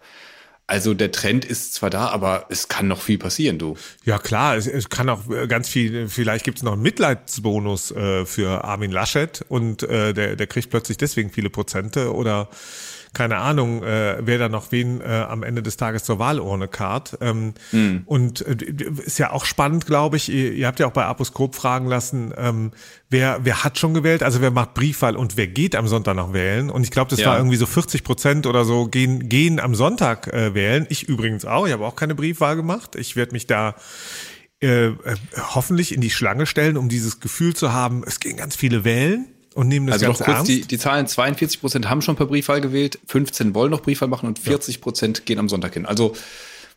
Also 0.65 0.94
der 0.94 1.12
Trend 1.12 1.44
ist 1.44 1.74
zwar 1.74 1.89
da, 1.89 2.07
aber 2.07 2.46
es 2.50 2.67
kann 2.67 2.88
noch 2.88 3.01
viel 3.01 3.17
passieren, 3.17 3.60
du. 3.60 3.75
Ja 4.05 4.17
klar, 4.17 4.55
es, 4.55 4.67
es 4.67 4.89
kann 4.89 5.10
auch 5.10 5.22
ganz 5.48 5.67
viel, 5.69 6.07
vielleicht 6.07 6.46
gibt 6.46 6.57
es 6.57 6.63
noch 6.63 6.74
einen 6.74 6.81
Mitleidsbonus 6.81 7.91
äh, 7.91 8.25
für 8.25 8.63
Armin 8.63 8.89
Laschet 8.89 9.46
und 9.50 9.84
äh, 9.84 10.13
der, 10.13 10.36
der 10.36 10.48
kriegt 10.48 10.69
plötzlich 10.69 10.98
deswegen 10.98 11.29
viele 11.29 11.50
Prozente 11.50 12.13
oder 12.13 12.50
keine 13.13 13.38
Ahnung, 13.38 13.84
äh, 13.84 14.18
wer 14.22 14.38
da 14.38 14.48
noch 14.48 14.72
wen 14.72 15.01
äh, 15.01 15.25
am 15.27 15.44
Ende 15.44 15.62
des 15.62 15.75
Tages 15.75 16.06
zur 16.06 16.18
Wahlurne 16.18 16.70
kart. 16.70 17.18
Ähm, 17.20 17.53
mhm. 17.74 18.03
Und 18.06 18.46
äh, 18.46 18.56
ist 19.06 19.20
ja 19.20 19.32
auch 19.32 19.44
spannend, 19.44 19.86
glaube 19.86 20.15
ich. 20.15 20.30
Ihr, 20.30 20.53
ihr, 20.53 20.68
habt 20.68 20.80
ja 20.80 20.88
auch 20.88 20.94
bei 20.94 21.03
Aposkop 21.03 21.56
fragen 21.56 21.88
lassen, 21.88 22.34
ähm, 22.38 22.72
wer, 23.10 23.39
wer 23.44 23.65
hat 23.65 23.77
schon 23.77 23.94
gewählt, 23.94 24.24
also 24.24 24.39
wer 24.39 24.51
macht 24.51 24.75
Briefwahl 24.75 25.18
und 25.18 25.36
wer 25.36 25.48
geht 25.48 25.75
am 25.75 25.88
Sonntag 25.88 26.15
noch 26.15 26.32
wählen. 26.32 26.70
Und 26.70 26.84
ich 26.84 26.91
glaube, 26.91 27.10
das 27.10 27.20
ja. 27.20 27.27
war 27.27 27.38
irgendwie 27.38 27.58
so 27.58 27.65
40 27.65 28.06
Prozent 28.06 28.48
oder 28.48 28.63
so 28.63 28.88
gehen, 28.88 29.27
gehen 29.27 29.60
am 29.60 29.75
Sonntag 29.75 30.27
äh, 30.27 30.53
wählen. 30.53 30.86
Ich 30.88 31.10
übrigens 31.10 31.44
auch. 31.44 31.68
Ich 31.68 31.74
habe 31.74 31.86
auch 31.86 31.98
keine 31.98 32.15
Briefwahl 32.15 32.56
gemacht. 32.56 32.96
Ich 32.96 33.18
werde 33.18 33.34
mich 33.34 33.46
da 33.46 33.75
äh, 34.62 34.86
äh, 34.86 34.94
hoffentlich 35.53 35.94
in 35.94 36.00
die 36.00 36.12
Schlange 36.12 36.46
stellen, 36.46 36.77
um 36.77 36.88
dieses 36.88 37.20
Gefühl 37.20 37.56
zu 37.56 37.74
haben, 37.74 38.03
es 38.08 38.22
gehen 38.22 38.38
ganz 38.38 38.56
viele 38.56 38.86
wählen 38.86 39.27
und 39.53 39.67
nehmen 39.67 39.88
das 39.88 39.96
also 39.96 40.05
ganz 40.08 40.20
noch 40.20 40.25
kurz, 40.25 40.38
ernst. 40.38 40.50
Die, 40.50 40.62
die 40.62 40.77
Zahlen 40.77 41.08
42 41.08 41.60
Prozent 41.60 41.89
haben 41.89 42.01
schon 42.01 42.15
per 42.15 42.25
Briefwahl 42.25 42.62
gewählt, 42.62 43.00
15 43.08 43.53
wollen 43.53 43.72
noch 43.72 43.81
Briefwahl 43.81 44.08
machen 44.08 44.27
und 44.27 44.39
40 44.39 44.81
Prozent 44.81 45.20
ja. 45.20 45.24
gehen 45.25 45.39
am 45.39 45.50
Sonntag 45.50 45.74
hin. 45.74 45.86
Also 45.86 46.15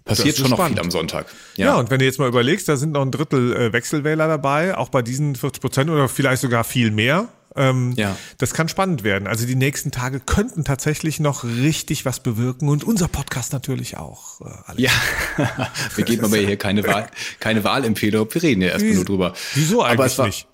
passiert 0.05 0.37
schon 0.37 0.47
spannend. 0.47 0.61
noch 0.61 0.69
viel 0.69 0.81
am 0.81 0.91
Sonntag. 0.91 1.27
Ja. 1.57 1.67
ja, 1.67 1.77
und 1.77 1.91
wenn 1.91 1.99
du 1.99 2.05
jetzt 2.05 2.19
mal 2.19 2.29
überlegst, 2.29 2.69
da 2.69 2.77
sind 2.77 2.93
noch 2.93 3.03
ein 3.03 3.11
Drittel 3.11 3.57
äh, 3.57 3.73
Wechselwähler 3.73 4.29
dabei, 4.29 4.77
auch 4.77 4.89
bei 4.89 5.03
diesen 5.03 5.37
40 5.37 5.61
Prozent 5.61 5.91
oder 5.91 6.09
vielleicht 6.09 6.43
sogar 6.43 6.65
viel 6.65 6.91
mehr. 6.91 7.29
Ähm, 7.57 7.93
ja. 7.97 8.17
Das 8.39 8.53
kann 8.53 8.69
spannend 8.69 9.05
werden. 9.05 9.29
Also 9.29 9.47
die 9.47 9.55
nächsten 9.55 9.93
Tage 9.93 10.19
könnten 10.19 10.65
tatsächlich 10.65 11.21
noch 11.21 11.45
richtig 11.45 12.05
was 12.05 12.21
bewirken 12.21 12.69
und 12.69 12.83
unser 12.83 13.07
Podcast 13.07 13.53
natürlich 13.53 13.97
auch. 13.97 14.41
Äh, 14.41 14.45
Alex. 14.67 14.83
ja, 14.83 15.71
wir 15.95 16.05
geben 16.05 16.25
aber 16.25 16.37
hier 16.37 16.57
keine, 16.57 16.85
Wahl, 16.85 17.09
keine 17.39 17.63
Wahlempfehlung, 17.63 18.27
wir 18.33 18.43
reden 18.43 18.63
ja 18.63 18.71
erstmal 18.71 18.95
nur 18.95 19.05
drüber. 19.05 19.35
Wieso 19.55 19.83
eigentlich 19.83 20.19
war, 20.19 20.27
nicht? 20.27 20.49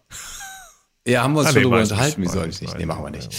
Ja, 1.11 1.23
haben 1.23 1.35
wir 1.35 1.41
uns 1.41 1.49
ah, 1.49 1.53
schon 1.53 1.63
nee, 1.63 1.69
darüber 1.69 1.83
unterhalten, 1.83 2.23
wie 2.23 2.29
soll 2.29 2.49
ich 2.49 2.61
nicht? 2.61 2.79
Nee, 2.79 2.87
machen 2.87 3.05
wir 3.05 3.11
nicht. 3.11 3.31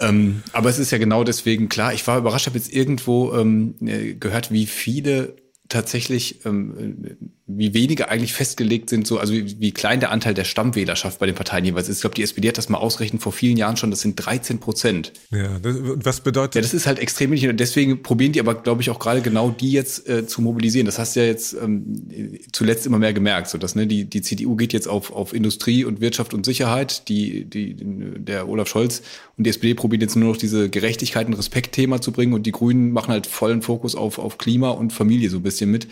Ähm, 0.00 0.42
aber 0.52 0.70
es 0.70 0.78
ist 0.78 0.90
ja 0.90 0.98
genau 0.98 1.22
deswegen 1.22 1.68
klar, 1.68 1.92
ich 1.92 2.06
war 2.06 2.18
überrascht, 2.18 2.46
habe 2.46 2.58
jetzt 2.58 2.72
irgendwo 2.72 3.32
ähm, 3.34 3.74
äh, 3.80 4.14
gehört, 4.14 4.50
wie 4.50 4.66
viele 4.66 5.36
tatsächlich, 5.74 6.44
ähm, 6.46 7.16
wie 7.46 7.74
wenige 7.74 8.08
eigentlich 8.08 8.32
festgelegt 8.32 8.88
sind, 8.88 9.06
so, 9.06 9.18
also 9.18 9.32
wie, 9.32 9.60
wie 9.60 9.72
klein 9.72 9.98
der 9.98 10.12
Anteil 10.12 10.32
der 10.32 10.44
Stammwählerschaft 10.44 11.18
bei 11.18 11.26
den 11.26 11.34
Parteien 11.34 11.64
jeweils 11.64 11.88
ist. 11.88 11.96
Ich 11.96 12.00
glaube, 12.02 12.14
die 12.14 12.22
SPD 12.22 12.48
hat 12.48 12.56
das 12.56 12.68
mal 12.68 12.78
ausgerechnet 12.78 13.22
vor 13.22 13.32
vielen 13.32 13.56
Jahren 13.56 13.76
schon, 13.76 13.90
das 13.90 14.00
sind 14.00 14.14
13 14.14 14.60
Prozent. 14.60 15.12
Ja, 15.30 15.58
das, 15.58 15.76
was 15.82 16.20
bedeutet? 16.20 16.54
Ja, 16.54 16.60
das 16.62 16.74
ist 16.74 16.86
halt 16.86 17.00
extrem 17.00 17.32
wenig 17.32 17.48
und 17.48 17.58
deswegen 17.58 18.02
probieren 18.02 18.32
die 18.32 18.40
aber, 18.40 18.54
glaube 18.54 18.82
ich, 18.82 18.90
auch 18.90 19.00
gerade 19.00 19.20
genau 19.20 19.50
die 19.50 19.72
jetzt 19.72 20.08
äh, 20.08 20.26
zu 20.26 20.42
mobilisieren. 20.42 20.86
Das 20.86 20.98
hast 20.98 21.16
du 21.16 21.20
ja 21.20 21.26
jetzt 21.26 21.54
ähm, 21.60 22.38
zuletzt 22.52 22.86
immer 22.86 22.98
mehr 22.98 23.12
gemerkt, 23.12 23.48
so 23.48 23.58
dass 23.58 23.74
ne, 23.74 23.88
die, 23.88 24.04
die 24.04 24.22
CDU 24.22 24.54
geht 24.54 24.72
jetzt 24.72 24.86
auf, 24.86 25.12
auf 25.12 25.32
Industrie 25.32 25.84
und 25.84 26.00
Wirtschaft 26.00 26.34
und 26.34 26.46
Sicherheit, 26.46 27.08
die, 27.08 27.44
die, 27.44 27.74
der 27.76 28.48
Olaf 28.48 28.68
Scholz 28.68 29.02
und 29.36 29.44
die 29.44 29.50
SPD 29.50 29.74
probieren 29.74 30.00
jetzt 30.00 30.16
nur 30.16 30.30
noch 30.30 30.36
diese 30.36 30.70
Gerechtigkeit 30.70 31.26
und 31.26 31.34
Respektthema 31.34 32.00
zu 32.00 32.12
bringen 32.12 32.34
und 32.34 32.44
die 32.44 32.52
Grünen 32.52 32.92
machen 32.92 33.10
halt 33.10 33.26
vollen 33.26 33.62
Fokus 33.62 33.94
auf, 33.94 34.18
auf 34.18 34.38
Klima 34.38 34.70
und 34.70 34.92
Familie 34.92 35.28
so 35.30 35.38
ein 35.38 35.42
bisschen 35.42 35.70
mit 35.70 35.88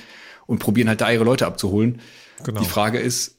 und 0.47 0.59
probieren 0.59 0.89
halt 0.89 1.01
da 1.01 1.11
ihre 1.11 1.25
Leute 1.25 1.47
abzuholen. 1.47 2.01
Genau. 2.45 2.61
Die 2.61 2.67
Frage 2.67 2.99
ist, 2.99 3.37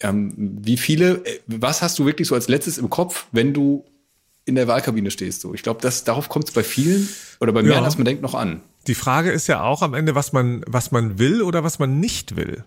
ähm, 0.00 0.32
wie 0.36 0.76
viele, 0.76 1.24
äh, 1.24 1.40
was 1.46 1.82
hast 1.82 1.98
du 1.98 2.06
wirklich 2.06 2.28
so 2.28 2.34
als 2.34 2.48
letztes 2.48 2.78
im 2.78 2.90
Kopf, 2.90 3.26
wenn 3.32 3.52
du 3.52 3.84
in 4.46 4.54
der 4.54 4.68
Wahlkabine 4.68 5.10
stehst? 5.10 5.40
So, 5.40 5.54
ich 5.54 5.62
glaube, 5.62 5.80
das 5.82 6.04
darauf 6.04 6.28
kommt 6.28 6.48
es 6.48 6.54
bei 6.54 6.62
vielen 6.62 7.08
oder 7.40 7.52
bei 7.52 7.62
mehr, 7.62 7.74
ja. 7.74 7.82
als 7.82 7.96
man 7.96 8.04
denkt, 8.04 8.22
noch 8.22 8.34
an. 8.34 8.60
Die 8.86 8.94
Frage 8.94 9.30
ist 9.30 9.46
ja 9.46 9.62
auch 9.62 9.82
am 9.82 9.94
Ende, 9.94 10.14
was 10.14 10.32
man, 10.32 10.62
was 10.66 10.90
man 10.92 11.18
will 11.18 11.42
oder 11.42 11.64
was 11.64 11.78
man 11.78 12.00
nicht 12.00 12.36
will. 12.36 12.64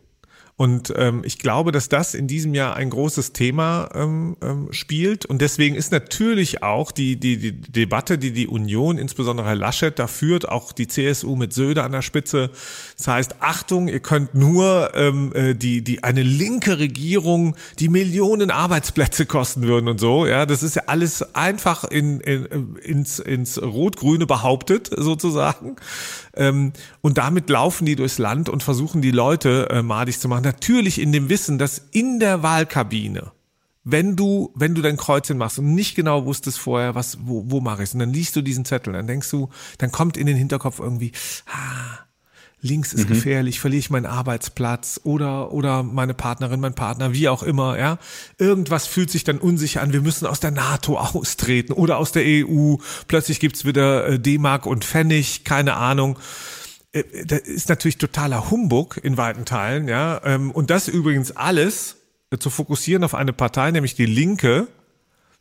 Und 0.59 0.91
ähm, 0.97 1.21
ich 1.23 1.37
glaube, 1.37 1.71
dass 1.71 1.87
das 1.87 2.15
in 2.15 2.25
diesem 2.25 2.55
Jahr 2.55 2.75
ein 2.75 2.89
großes 2.89 3.31
Thema 3.31 3.89
ähm, 3.93 4.37
ähm, 4.41 4.69
spielt. 4.71 5.23
Und 5.23 5.39
deswegen 5.39 5.75
ist 5.75 5.91
natürlich 5.91 6.63
auch 6.63 6.91
die, 6.91 7.15
die, 7.15 7.37
die 7.37 7.51
Debatte, 7.51 8.17
die 8.17 8.31
die 8.31 8.47
Union, 8.47 8.97
insbesondere 8.97 9.45
Herr 9.47 9.55
Laschet, 9.55 9.99
da 9.99 10.07
führt, 10.07 10.49
auch 10.49 10.71
die 10.71 10.87
CSU 10.87 11.35
mit 11.35 11.53
Söder 11.53 11.83
an 11.83 11.91
der 11.91 12.01
Spitze. 12.01 12.49
Das 12.97 13.07
heißt, 13.07 13.35
Achtung, 13.39 13.87
ihr 13.87 13.99
könnt 13.99 14.33
nur 14.33 14.95
ähm, 14.95 15.31
äh, 15.35 15.53
die, 15.53 15.83
die 15.83 16.03
eine 16.03 16.23
linke 16.23 16.79
Regierung, 16.79 17.55
die 17.77 17.89
Millionen 17.89 18.49
Arbeitsplätze 18.49 19.27
kosten 19.27 19.61
würden 19.61 19.87
und 19.87 19.99
so. 19.99 20.25
Ja, 20.25 20.47
das 20.47 20.63
ist 20.63 20.75
ja 20.75 20.83
alles 20.87 21.35
einfach 21.35 21.83
in, 21.83 22.19
in, 22.19 22.77
ins, 22.77 23.19
ins 23.19 23.61
Rot-Grüne 23.61 24.25
behauptet, 24.25 24.89
sozusagen. 24.97 25.75
Ähm, 26.35 26.73
und 27.01 27.19
damit 27.19 27.47
laufen 27.51 27.85
die 27.85 27.95
durchs 27.95 28.17
Land 28.17 28.49
und 28.49 28.63
versuchen 28.63 29.03
die 29.03 29.11
Leute 29.11 29.69
äh, 29.69 29.83
madig 29.83 30.19
zu 30.19 30.27
machen. 30.27 30.46
Natürlich 30.47 31.01
in 31.01 31.11
dem 31.11 31.27
Wissen, 31.27 31.57
dass 31.57 31.81
in 31.91 32.21
der 32.21 32.41
Wahlkabine 32.41 33.33
wenn 33.89 34.17
du, 34.17 34.51
wenn 34.53 34.75
du 34.75 34.81
dein 34.81 34.97
Kreuzchen 34.97 35.37
machst 35.37 35.59
und 35.59 35.73
nicht 35.73 35.95
genau 35.95 36.25
wusstest 36.25 36.59
vorher, 36.59 36.93
was, 36.93 37.19
wo, 37.21 37.45
wo 37.47 37.61
mache 37.61 37.83
ich 37.83 37.93
und 37.93 37.99
dann 37.99 38.11
liest 38.11 38.35
du 38.35 38.41
diesen 38.41 38.65
Zettel, 38.65 38.91
dann 38.91 39.07
denkst 39.07 39.29
du, 39.29 39.49
dann 39.77 39.93
kommt 39.93 40.17
in 40.17 40.25
den 40.25 40.35
Hinterkopf 40.35 40.79
irgendwie, 40.79 41.13
ah, 41.45 41.99
links 42.59 42.91
ist 42.91 43.05
mhm. 43.05 43.13
gefährlich, 43.13 43.61
verliere 43.61 43.79
ich 43.79 43.89
meinen 43.89 44.05
Arbeitsplatz 44.05 44.99
oder, 45.05 45.53
oder 45.53 45.83
meine 45.83 46.13
Partnerin, 46.13 46.59
mein 46.59 46.75
Partner, 46.75 47.13
wie 47.13 47.29
auch 47.29 47.43
immer, 47.43 47.79
ja. 47.79 47.97
Irgendwas 48.37 48.87
fühlt 48.87 49.09
sich 49.09 49.23
dann 49.23 49.37
unsicher 49.37 49.81
an, 49.81 49.93
wir 49.93 50.01
müssen 50.01 50.25
aus 50.25 50.41
der 50.41 50.51
NATO 50.51 50.97
austreten 50.99 51.71
oder 51.71 51.97
aus 51.97 52.11
der 52.11 52.23
EU, 52.25 52.75
plötzlich 53.07 53.39
gibt's 53.39 53.63
wieder 53.63 54.07
äh, 54.07 54.19
D-Mark 54.19 54.65
und 54.65 54.83
Pfennig, 54.83 55.45
keine 55.45 55.75
Ahnung. 55.75 56.19
Äh, 56.91 57.03
das 57.25 57.41
ist 57.41 57.69
natürlich 57.69 57.97
totaler 57.97 58.49
Humbug 58.51 58.99
in 59.01 59.17
weiten 59.17 59.45
Teilen, 59.45 59.87
ja. 59.87 60.21
Ähm, 60.23 60.51
und 60.51 60.69
das 60.69 60.87
übrigens 60.87 61.35
alles 61.35 61.97
äh, 62.31 62.37
zu 62.37 62.49
fokussieren 62.49 63.03
auf 63.03 63.15
eine 63.15 63.33
Partei, 63.33 63.71
nämlich 63.71 63.95
die 63.95 64.05
Linke, 64.05 64.67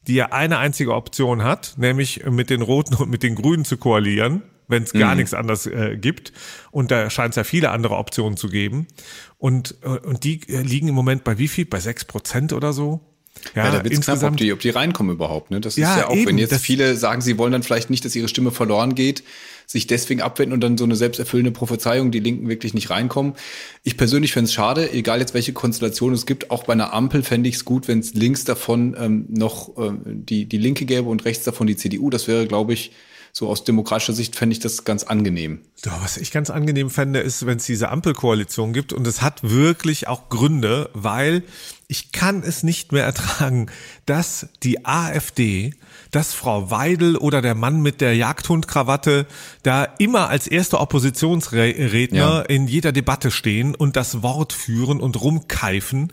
die 0.06 0.14
ja 0.14 0.32
eine 0.32 0.58
einzige 0.58 0.94
Option 0.94 1.42
hat, 1.42 1.74
nämlich 1.76 2.24
mit 2.26 2.50
den 2.50 2.62
Roten 2.62 2.94
und 2.94 3.10
mit 3.10 3.22
den 3.22 3.34
Grünen 3.34 3.64
zu 3.64 3.76
koalieren 3.76 4.42
wenn 4.68 4.82
es 4.82 4.92
gar 4.92 5.12
mhm. 5.12 5.18
nichts 5.18 5.34
anderes 5.34 5.66
äh, 5.66 5.96
gibt. 5.96 6.32
Und 6.70 6.90
da 6.90 7.10
scheint 7.10 7.30
es 7.30 7.36
ja 7.36 7.44
viele 7.44 7.70
andere 7.70 7.96
Optionen 7.96 8.36
zu 8.36 8.48
geben. 8.48 8.86
Und, 9.38 9.76
äh, 9.82 9.88
und 9.88 10.24
die 10.24 10.40
äh, 10.48 10.62
liegen 10.62 10.88
im 10.88 10.94
Moment 10.94 11.24
bei 11.24 11.38
wie 11.38 11.48
viel? 11.48 11.66
Bei 11.66 11.80
sechs 11.80 12.04
Prozent 12.04 12.52
oder 12.52 12.72
so? 12.72 13.00
Ja, 13.54 13.66
ja 13.66 13.72
da 13.72 13.84
wird 13.84 14.02
knapp, 14.02 14.22
ob 14.22 14.36
die, 14.36 14.52
ob 14.52 14.60
die 14.60 14.70
reinkommen 14.70 15.14
überhaupt. 15.14 15.50
Ne? 15.50 15.60
Das 15.60 15.76
ja, 15.76 15.92
ist 15.92 16.00
ja 16.00 16.08
auch, 16.08 16.16
eben, 16.16 16.26
wenn 16.26 16.38
jetzt 16.38 16.56
viele 16.56 16.96
sagen, 16.96 17.20
sie 17.20 17.38
wollen 17.38 17.52
dann 17.52 17.62
vielleicht 17.62 17.90
nicht, 17.90 18.04
dass 18.04 18.16
ihre 18.16 18.28
Stimme 18.28 18.50
verloren 18.50 18.94
geht, 18.94 19.22
sich 19.66 19.86
deswegen 19.86 20.22
abwenden 20.22 20.54
und 20.54 20.60
dann 20.60 20.78
so 20.78 20.84
eine 20.84 20.96
selbsterfüllende 20.96 21.50
Prophezeiung, 21.50 22.10
die 22.12 22.20
Linken 22.20 22.48
wirklich 22.48 22.72
nicht 22.72 22.90
reinkommen. 22.90 23.34
Ich 23.82 23.96
persönlich 23.96 24.32
fände 24.32 24.46
es 24.46 24.54
schade, 24.54 24.92
egal 24.92 25.18
jetzt 25.18 25.34
welche 25.34 25.52
Konstellation 25.52 26.12
es 26.12 26.24
gibt, 26.24 26.50
auch 26.50 26.64
bei 26.64 26.72
einer 26.72 26.92
Ampel 26.92 27.22
fände 27.22 27.48
ich 27.48 27.56
es 27.56 27.64
gut, 27.64 27.88
wenn 27.88 27.98
es 27.98 28.14
links 28.14 28.44
davon 28.44 28.96
ähm, 28.98 29.26
noch 29.28 29.76
ähm, 29.76 30.00
die, 30.04 30.46
die 30.46 30.58
Linke 30.58 30.86
gäbe 30.86 31.08
und 31.08 31.24
rechts 31.24 31.44
davon 31.44 31.66
die 31.66 31.76
CDU. 31.76 32.10
Das 32.10 32.28
wäre, 32.28 32.46
glaube 32.46 32.72
ich, 32.72 32.92
so 33.38 33.50
aus 33.50 33.64
demokratischer 33.64 34.14
Sicht 34.14 34.34
fände 34.34 34.54
ich 34.54 34.60
das 34.60 34.84
ganz 34.84 35.02
angenehm. 35.02 35.60
Ja, 35.84 35.98
was 36.02 36.16
ich 36.16 36.30
ganz 36.30 36.48
angenehm 36.48 36.88
fände, 36.88 37.20
ist, 37.20 37.44
wenn 37.44 37.58
es 37.58 37.66
diese 37.66 37.90
Ampelkoalition 37.90 38.72
gibt 38.72 38.94
und 38.94 39.06
es 39.06 39.20
hat 39.20 39.42
wirklich 39.42 40.08
auch 40.08 40.30
Gründe, 40.30 40.88
weil 40.94 41.42
ich 41.86 42.12
kann 42.12 42.42
es 42.42 42.62
nicht 42.62 42.92
mehr 42.92 43.04
ertragen, 43.04 43.66
dass 44.06 44.48
die 44.62 44.86
AfD, 44.86 45.74
dass 46.10 46.34
Frau 46.34 46.70
Weidel 46.70 47.16
oder 47.16 47.42
der 47.42 47.54
Mann 47.54 47.82
mit 47.82 48.00
der 48.00 48.14
Jagdhundkrawatte 48.16 49.26
da 49.62 49.84
immer 49.98 50.28
als 50.28 50.46
erster 50.46 50.80
Oppositionsredner 50.80 52.18
ja. 52.18 52.40
in 52.42 52.66
jeder 52.68 52.92
Debatte 52.92 53.30
stehen 53.30 53.74
und 53.74 53.96
das 53.96 54.22
Wort 54.22 54.52
führen 54.52 55.00
und 55.00 55.20
rumkeifen 55.20 56.12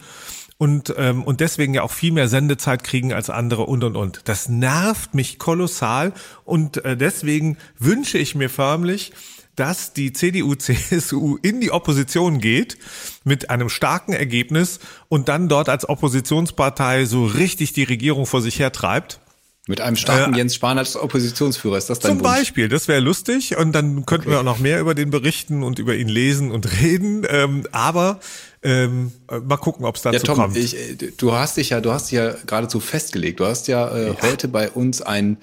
und, 0.57 0.93
ähm, 0.97 1.23
und 1.23 1.41
deswegen 1.41 1.73
ja 1.73 1.83
auch 1.83 1.91
viel 1.91 2.11
mehr 2.11 2.27
Sendezeit 2.27 2.83
kriegen 2.83 3.11
als 3.11 3.29
andere 3.29 3.63
und 3.63 3.83
und 3.83 3.95
und. 3.95 4.21
Das 4.25 4.49
nervt 4.49 5.13
mich 5.13 5.39
kolossal 5.39 6.13
und 6.45 6.83
äh, 6.85 6.95
deswegen 6.95 7.57
wünsche 7.79 8.17
ich 8.17 8.35
mir 8.35 8.49
förmlich, 8.49 9.11
dass 9.55 9.93
die 9.93 10.13
CDU, 10.13 10.55
CSU 10.55 11.37
in 11.41 11.59
die 11.59 11.71
Opposition 11.71 12.39
geht 12.39 12.77
mit 13.23 13.49
einem 13.49 13.69
starken 13.69 14.13
Ergebnis 14.13 14.79
und 15.09 15.27
dann 15.27 15.49
dort 15.49 15.69
als 15.69 15.87
Oppositionspartei 15.87 17.05
so 17.05 17.25
richtig 17.25 17.73
die 17.73 17.83
Regierung 17.83 18.25
vor 18.25 18.41
sich 18.41 18.59
her 18.59 18.71
treibt. 18.71 19.19
Mit 19.65 19.79
einem 19.79 19.95
starken 19.95 20.33
äh, 20.33 20.37
Jens 20.37 20.55
Spahn 20.55 20.77
als 20.77 20.97
Oppositionsführer, 20.97 21.77
ist 21.77 21.89
das 21.89 21.99
dein 21.99 22.17
Zum 22.17 22.19
Wunsch? 22.19 22.29
Beispiel, 22.29 22.67
das 22.67 22.89
wäre 22.89 22.99
lustig 22.99 23.55
und 23.55 23.71
dann 23.71 24.05
könnten 24.05 24.27
okay. 24.27 24.31
wir 24.31 24.39
auch 24.39 24.43
noch 24.43 24.59
mehr 24.59 24.81
über 24.81 24.93
den 24.93 25.09
berichten 25.09 25.63
und 25.63 25.79
über 25.79 25.95
ihn 25.95 26.09
lesen 26.09 26.51
und 26.51 26.81
reden. 26.81 27.25
Ähm, 27.29 27.65
aber 27.71 28.19
ähm, 28.61 29.13
mal 29.29 29.55
gucken, 29.55 29.85
ob 29.85 29.95
es 29.95 30.01
dazu 30.01 30.17
ja, 30.17 30.23
Tom, 30.23 30.35
kommt. 30.35 30.57
Ich, 30.57 30.75
äh, 30.75 31.11
du 31.15 31.31
hast 31.31 31.55
dich 31.55 31.69
ja, 31.69 31.79
du 31.79 31.93
hast 31.93 32.11
dich 32.11 32.17
ja 32.17 32.35
geradezu 32.45 32.81
festgelegt. 32.81 33.39
Du 33.39 33.45
hast 33.45 33.69
ja, 33.69 33.87
äh, 33.87 34.07
ja. 34.07 34.21
heute 34.21 34.49
bei 34.49 34.69
uns 34.69 35.01
ein, 35.01 35.37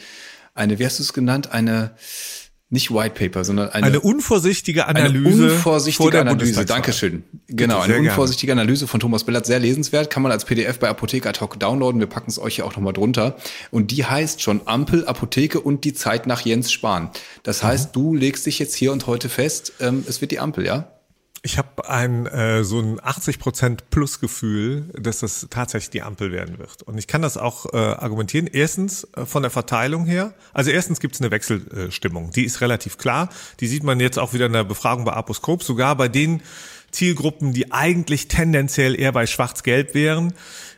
eine, 0.55 0.79
wie 0.79 0.85
hast 0.85 0.99
du 0.99 1.03
es 1.03 1.15
genannt, 1.15 1.53
eine 1.53 1.93
nicht 2.71 2.93
White 2.93 3.15
Paper, 3.19 3.45
sondern 3.45 3.71
eine, 3.71 3.87
eine 3.87 4.01
unvorsichtige 4.01 4.87
Analyse. 4.87 5.43
Eine 5.43 5.53
unvorsichtige 5.53 6.21
Analyse, 6.21 6.65
Dankeschön. 6.65 7.25
Genau, 7.49 7.81
eine 7.81 7.99
unvorsichtige 7.99 8.51
gerne. 8.51 8.63
Analyse 8.63 8.87
von 8.87 9.01
Thomas 9.01 9.25
Bellert, 9.25 9.45
sehr 9.45 9.59
lesenswert, 9.59 10.09
kann 10.09 10.23
man 10.23 10.31
als 10.31 10.45
PDF 10.45 10.79
bei 10.79 10.89
Apotheke 10.89 11.29
ad 11.29 11.41
hoc 11.41 11.59
downloaden. 11.59 11.99
Wir 11.99 12.07
packen 12.07 12.31
es 12.31 12.39
euch 12.39 12.59
ja 12.59 12.65
auch 12.65 12.77
nochmal 12.77 12.93
drunter. 12.93 13.37
Und 13.73 13.91
die 13.91 14.05
heißt 14.05 14.41
schon 14.41 14.61
Ampel, 14.67 15.05
Apotheke 15.05 15.61
und 15.61 15.85
die 15.85 15.95
Zeit 15.95 16.29
nach 16.29 16.43
Jens 16.43 16.71
Spahn. 16.71 17.11
Das 17.43 17.65
heißt, 17.65 17.89
mhm. 17.89 18.01
du 18.01 18.15
legst 18.15 18.47
dich 18.47 18.61
jetzt 18.61 18.77
hier 18.77 18.93
und 18.93 19.09
heute 19.09 19.29
fest, 19.29 19.73
ähm, 19.81 20.05
es 20.09 20.21
wird 20.21 20.31
die 20.31 20.39
Ampel, 20.39 20.65
ja? 20.65 20.93
Ich 21.43 21.57
habe 21.57 21.89
ein 21.89 22.27
äh, 22.27 22.65
so 22.65 22.81
ein 22.81 22.99
80 23.03 23.39
Prozent 23.39 23.89
Plusgefühl, 23.91 24.91
dass 24.99 25.21
das 25.21 25.47
tatsächlich 25.49 25.89
die 25.89 26.03
Ampel 26.03 26.33
werden 26.33 26.59
wird. 26.59 26.83
Und 26.83 26.99
ich 26.99 27.07
kann 27.07 27.23
das 27.23 27.39
auch 27.39 27.73
äh, 27.73 27.79
argumentieren. 27.79 28.47
Erstens 28.47 29.05
äh, 29.17 29.25
von 29.25 29.43
der 29.43 29.51
Verteilung 29.51 30.05
her. 30.05 30.35
Also 30.53 30.71
erstens 30.71 31.01
gibt 31.01 31.15
es 31.15 31.21
eine 31.23 31.31
Wechselstimmung. 31.31 32.31
Die 32.31 32.45
ist 32.45 32.61
relativ 32.61 32.99
klar. 32.99 33.31
Die 33.61 33.69
sieht 33.69 33.85
man 33.85 34.01
jetzt 34.01 34.19
auch 34.19 34.35
wieder 34.35 34.47
in 34.47 34.53
der 34.53 34.65
Befragung 34.65 35.07
bei 35.07 35.15
Aposkop. 35.15 35.63
Sogar 35.63 35.97
bei 35.97 36.09
den 36.09 36.43
Zielgruppen, 36.91 37.55
die 37.55 37.73
eigentlich 37.73 38.29
tendenziell 38.29 38.99
eher 38.99 39.13
bei 39.13 39.27
Schwarz-Gelb 39.27 39.95
wären, 39.95 40.35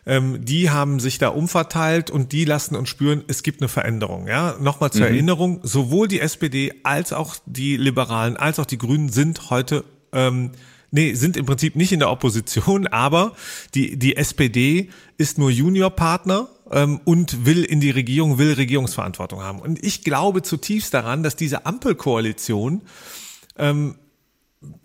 ähm, 0.07 0.45
die 0.45 0.71
haben 0.71 1.01
sich 1.01 1.19
da 1.19 1.29
umverteilt 1.29 2.11
und 2.11 2.31
die 2.33 2.45
lassen 2.45 2.77
uns 2.77 2.89
spüren, 2.89 3.25
es 3.27 3.43
gibt 3.43 3.61
eine 3.61 3.69
Veränderung. 3.69 4.29
Ja, 4.29 4.57
nochmal 4.61 4.93
zur 4.93 5.07
mhm. 5.07 5.13
Erinnerung: 5.13 5.61
Sowohl 5.63 6.07
die 6.07 6.21
SPD 6.21 6.73
als 6.83 7.13
auch 7.13 7.37
die 7.47 7.77
Liberalen 7.77 8.37
als 8.37 8.59
auch 8.61 8.67
die 8.67 8.79
Grünen 8.79 9.09
sind 9.09 9.51
heute 9.51 9.85
ähm, 10.13 10.53
nee, 10.91 11.15
sind 11.15 11.37
im 11.37 11.47
Prinzip 11.47 11.77
nicht 11.77 11.93
in 11.93 12.01
der 12.01 12.11
Opposition, 12.11 12.87
aber 12.89 13.35
die, 13.75 13.99
die 13.99 14.17
SPD 14.17 14.91
ist 15.19 15.39
nur 15.39 15.51
Juniorpartner 15.51 16.49
ähm, 16.71 17.01
und 17.05 17.45
will 17.47 17.65
in 17.65 17.81
die 17.81 17.91
Regierung, 17.91 18.39
will 18.39 18.53
Regierungsverantwortung 18.53 19.43
haben. 19.43 19.59
Und 19.59 19.85
ich 19.85 20.05
glaube 20.05 20.43
zutiefst 20.43 20.95
daran, 20.95 21.23
dass 21.23 21.37
diese 21.37 21.67
Ampelkoalition 21.67 22.83
ähm, 23.59 23.97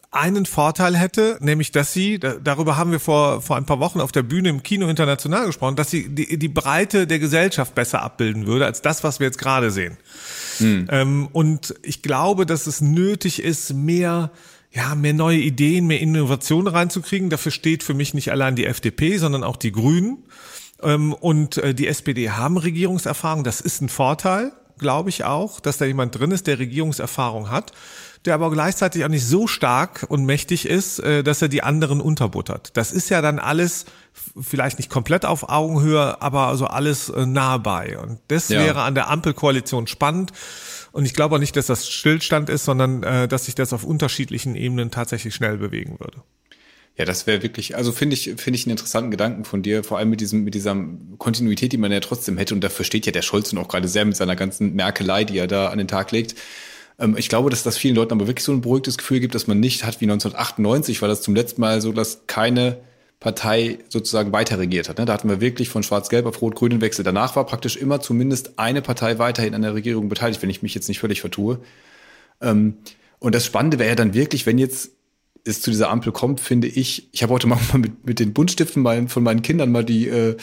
einen 0.09 0.45
Vorteil 0.45 0.95
hätte, 0.95 1.37
nämlich 1.41 1.71
dass 1.71 1.91
sie, 1.91 2.17
darüber 2.19 2.77
haben 2.77 2.91
wir 2.91 2.99
vor, 2.99 3.41
vor 3.41 3.57
ein 3.57 3.65
paar 3.65 3.79
Wochen 3.79 3.99
auf 3.99 4.11
der 4.11 4.23
Bühne 4.23 4.49
im 4.49 4.63
Kino 4.63 4.87
international 4.87 5.45
gesprochen, 5.45 5.75
dass 5.75 5.91
sie 5.91 6.09
die, 6.09 6.39
die 6.39 6.47
Breite 6.47 7.07
der 7.07 7.19
Gesellschaft 7.19 7.75
besser 7.75 8.01
abbilden 8.01 8.47
würde, 8.47 8.65
als 8.65 8.81
das, 8.81 9.03
was 9.03 9.19
wir 9.19 9.27
jetzt 9.27 9.37
gerade 9.37 9.69
sehen. 9.69 9.97
Hm. 10.59 10.87
Ähm, 10.89 11.27
und 11.33 11.75
ich 11.83 12.01
glaube, 12.01 12.45
dass 12.45 12.67
es 12.67 12.81
nötig 12.81 13.43
ist, 13.43 13.73
mehr 13.73 14.31
ja, 14.77 14.95
mehr 14.95 15.13
neue 15.13 15.39
Ideen, 15.39 15.87
mehr 15.87 15.99
Innovationen 15.99 16.67
reinzukriegen. 16.67 17.29
Dafür 17.29 17.51
steht 17.51 17.83
für 17.83 17.95
mich 17.95 18.13
nicht 18.13 18.31
allein 18.31 18.55
die 18.55 18.65
FDP, 18.65 19.17
sondern 19.17 19.43
auch 19.43 19.57
die 19.57 19.71
Grünen. 19.71 20.23
Ähm, 20.83 21.13
und 21.13 21.57
äh, 21.57 21.73
die 21.73 21.87
SPD 21.87 22.29
haben 22.29 22.57
Regierungserfahrung, 22.57 23.43
das 23.43 23.59
ist 23.59 23.81
ein 23.81 23.89
Vorteil. 23.89 24.51
glaube 24.77 25.09
ich 25.09 25.23
auch, 25.23 25.59
dass 25.59 25.77
da 25.77 25.85
jemand 25.85 26.17
drin 26.17 26.29
ist, 26.29 26.45
der 26.45 26.59
Regierungserfahrung 26.59 27.49
hat, 27.49 27.71
der 28.25 28.35
aber 28.35 28.51
gleichzeitig 28.51 29.03
auch 29.03 29.09
nicht 29.09 29.25
so 29.25 29.47
stark 29.47 30.05
und 30.07 30.25
mächtig 30.25 30.67
ist, 30.67 30.99
äh, 30.99 31.23
dass 31.23 31.41
er 31.41 31.47
die 31.47 31.63
anderen 31.63 31.99
unterbuttert. 31.99 32.77
Das 32.77 32.91
ist 32.91 33.09
ja 33.09 33.23
dann 33.23 33.39
alles 33.39 33.85
vielleicht 34.39 34.77
nicht 34.77 34.91
komplett 34.91 35.25
auf 35.25 35.49
Augenhöhe, 35.49 36.21
aber 36.21 36.47
also 36.47 36.67
alles 36.67 37.09
äh, 37.09 37.25
nah 37.25 37.57
bei. 37.57 37.97
Und 37.97 38.19
das 38.27 38.49
ja. 38.49 38.59
wäre 38.59 38.81
an 38.81 38.93
der 38.93 39.09
Ampelkoalition 39.09 39.87
spannend. 39.87 40.31
Und 40.97 41.05
ich 41.05 41.13
glaube 41.13 41.35
auch 41.35 41.39
nicht, 41.39 41.55
dass 41.55 41.67
das 41.67 41.87
Stillstand 41.87 42.49
ist, 42.49 42.65
sondern 42.65 43.03
äh, 43.03 43.27
dass 43.27 43.45
sich 43.45 43.53
das 43.53 43.71
auf 43.71 43.83
unterschiedlichen 43.83 44.55
Ebenen 44.55 44.89
tatsächlich 44.89 45.35
schnell 45.35 45.59
bewegen 45.59 45.99
würde. 45.99 46.23
Ja, 46.97 47.05
das 47.05 47.27
wäre 47.27 47.43
wirklich, 47.43 47.75
also 47.75 47.91
finde 47.91 48.15
ich, 48.15 48.33
finde 48.37 48.57
ich 48.57 48.65
einen 48.65 48.71
interessanten 48.71 49.11
Gedanken 49.11 49.45
von 49.45 49.61
dir, 49.61 49.83
vor 49.83 49.99
allem 49.99 50.09
mit 50.09 50.21
diesem, 50.21 50.43
mit 50.43 50.55
dieser 50.55 50.75
Kontinuität, 51.19 51.71
die 51.71 51.77
man 51.77 51.91
ja 51.91 51.99
trotzdem 51.99 52.39
hätte. 52.39 52.55
Und 52.55 52.63
dafür 52.63 52.83
steht 52.83 53.05
ja 53.05 53.11
der 53.11 53.21
Scholz 53.21 53.53
und 53.53 53.59
auch 53.59 53.67
gerade 53.67 53.87
sehr 53.87 54.05
mit 54.05 54.15
seiner 54.15 54.35
ganzen 54.35 54.73
Merkelei, 54.73 55.23
die 55.23 55.37
er 55.37 55.45
da 55.45 55.67
an 55.67 55.77
den 55.77 55.87
Tag 55.87 56.11
legt. 56.11 56.33
Ähm, 56.97 57.15
ich 57.15 57.29
glaube, 57.29 57.51
dass 57.51 57.61
das 57.61 57.77
vielen 57.77 57.93
Leuten 57.93 58.13
aber 58.13 58.25
wirklich 58.25 58.43
so 58.43 58.51
ein 58.51 58.61
beruhigtes 58.61 58.97
Gefühl 58.97 59.19
gibt, 59.19 59.35
dass 59.35 59.45
man 59.45 59.59
nicht 59.59 59.83
hat 59.83 60.01
wie 60.01 60.05
1998, 60.05 61.03
weil 61.03 61.09
das 61.09 61.21
zum 61.21 61.35
letzten 61.35 61.61
Mal 61.61 61.79
so, 61.79 61.91
dass 61.91 62.25
keine 62.25 62.79
Partei 63.19 63.79
sozusagen 63.89 64.31
weiter 64.31 64.59
regiert 64.59 64.89
hat. 64.89 64.99
Ne? 64.99 65.05
Da 65.05 65.13
hatten 65.13 65.29
wir 65.29 65.41
wirklich 65.41 65.69
von 65.69 65.81
Schwarz-Gelb 65.81 66.25
auf 66.27 66.41
Rot-Grün 66.41 66.71
den 66.71 66.81
Wechsel. 66.81 67.03
Danach 67.03 67.35
war 67.35 67.45
praktisch 67.45 67.75
immer 67.75 67.99
zumindest 67.99 68.59
eine 68.59 68.81
Partei 68.81 69.17
weiterhin 69.17 69.55
an 69.55 69.63
der 69.63 69.73
Regierung 69.73 70.07
beteiligt, 70.07 70.41
wenn 70.43 70.51
ich 70.51 70.61
mich 70.61 70.75
jetzt 70.75 70.87
nicht 70.87 70.99
völlig 70.99 71.21
vertue. 71.21 71.59
Ähm, 72.41 72.77
und 73.19 73.33
das 73.33 73.45
Spannende 73.45 73.79
wäre 73.79 73.89
ja 73.89 73.95
dann 73.95 74.13
wirklich, 74.13 74.45
wenn 74.45 74.59
jetzt 74.59 74.91
es 75.43 75.61
zu 75.61 75.71
dieser 75.71 75.89
Ampel 75.89 76.11
kommt, 76.11 76.39
finde 76.39 76.67
ich, 76.67 77.09
ich 77.11 77.23
habe 77.23 77.33
heute 77.33 77.47
mal 77.47 77.59
mit, 77.73 78.05
mit 78.05 78.19
den 78.19 78.33
Buntstiften 78.33 79.07
von 79.07 79.23
meinen 79.23 79.41
Kindern 79.41 79.71
mal 79.71 79.83
die, 79.83 80.07
äh, 80.07 80.37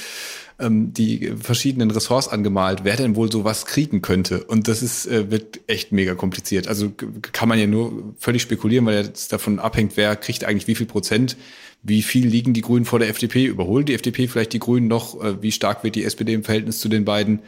ähm, 0.59 0.93
die 0.93 1.33
verschiedenen 1.41 1.91
Ressorts 1.91 2.29
angemalt, 2.29 2.81
wer 2.85 2.97
denn 2.97 3.17
wohl 3.17 3.31
sowas 3.31 3.67
kriegen 3.67 4.03
könnte. 4.03 4.45
Und 4.45 4.69
das 4.69 4.83
ist, 4.83 5.07
äh, 5.07 5.31
wird 5.31 5.61
echt 5.67 5.93
mega 5.93 6.15
kompliziert. 6.15 6.69
Also 6.69 6.91
kann 6.91 7.49
man 7.49 7.59
ja 7.59 7.67
nur 7.67 8.15
völlig 8.19 8.43
spekulieren, 8.43 8.87
weil 8.87 9.11
es 9.13 9.29
davon 9.29 9.59
abhängt, 9.59 9.97
wer 9.97 10.17
kriegt 10.17 10.45
eigentlich 10.45 10.67
wie 10.67 10.75
viel 10.75 10.87
Prozent 10.87 11.37
wie 11.85 12.03
viel 12.03 12.27
liegen 12.27 12.55
die 12.55 12.63
Grünen 12.63 12.87
vor 12.87 12.99
der 12.99 13.11
FDP? 13.11 13.45
Überholen 13.45 13.85
die 13.85 13.95
FDP 13.95 14.27
vielleicht 14.27 14.55
die 14.55 14.59
Grünen 14.59 14.89
noch? 14.89 15.23
Äh, 15.23 15.43
wie 15.43 15.53
stark 15.53 15.85
wird 15.85 15.95
die 15.95 16.05
SPD 16.05 16.33
im 16.33 16.43
Verhältnis 16.43 16.81
zu 16.81 16.89
den 16.89 17.05
beiden? 17.05 17.41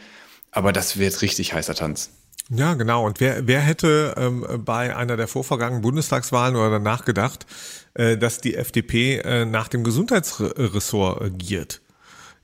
Aber 0.52 0.72
das 0.72 0.98
wird 0.98 1.22
richtig 1.22 1.54
heißer 1.54 1.74
Tanz. 1.74 2.10
Ja, 2.50 2.74
genau. 2.74 3.04
Und 3.06 3.18
wer, 3.18 3.46
wer 3.46 3.60
hätte 3.60 4.14
ähm, 4.16 4.46
bei 4.64 4.94
einer 4.94 5.16
der 5.16 5.26
vorvergangenen 5.26 5.82
Bundestagswahlen 5.82 6.54
oder 6.54 6.70
danach 6.70 7.04
gedacht, 7.04 7.46
äh, 7.94 8.16
dass 8.16 8.40
die 8.40 8.54
FDP 8.54 9.18
äh, 9.18 9.44
nach 9.46 9.68
dem 9.68 9.82
Gesundheitsressort 9.82 11.22
äh, 11.22 11.30
giert? 11.30 11.80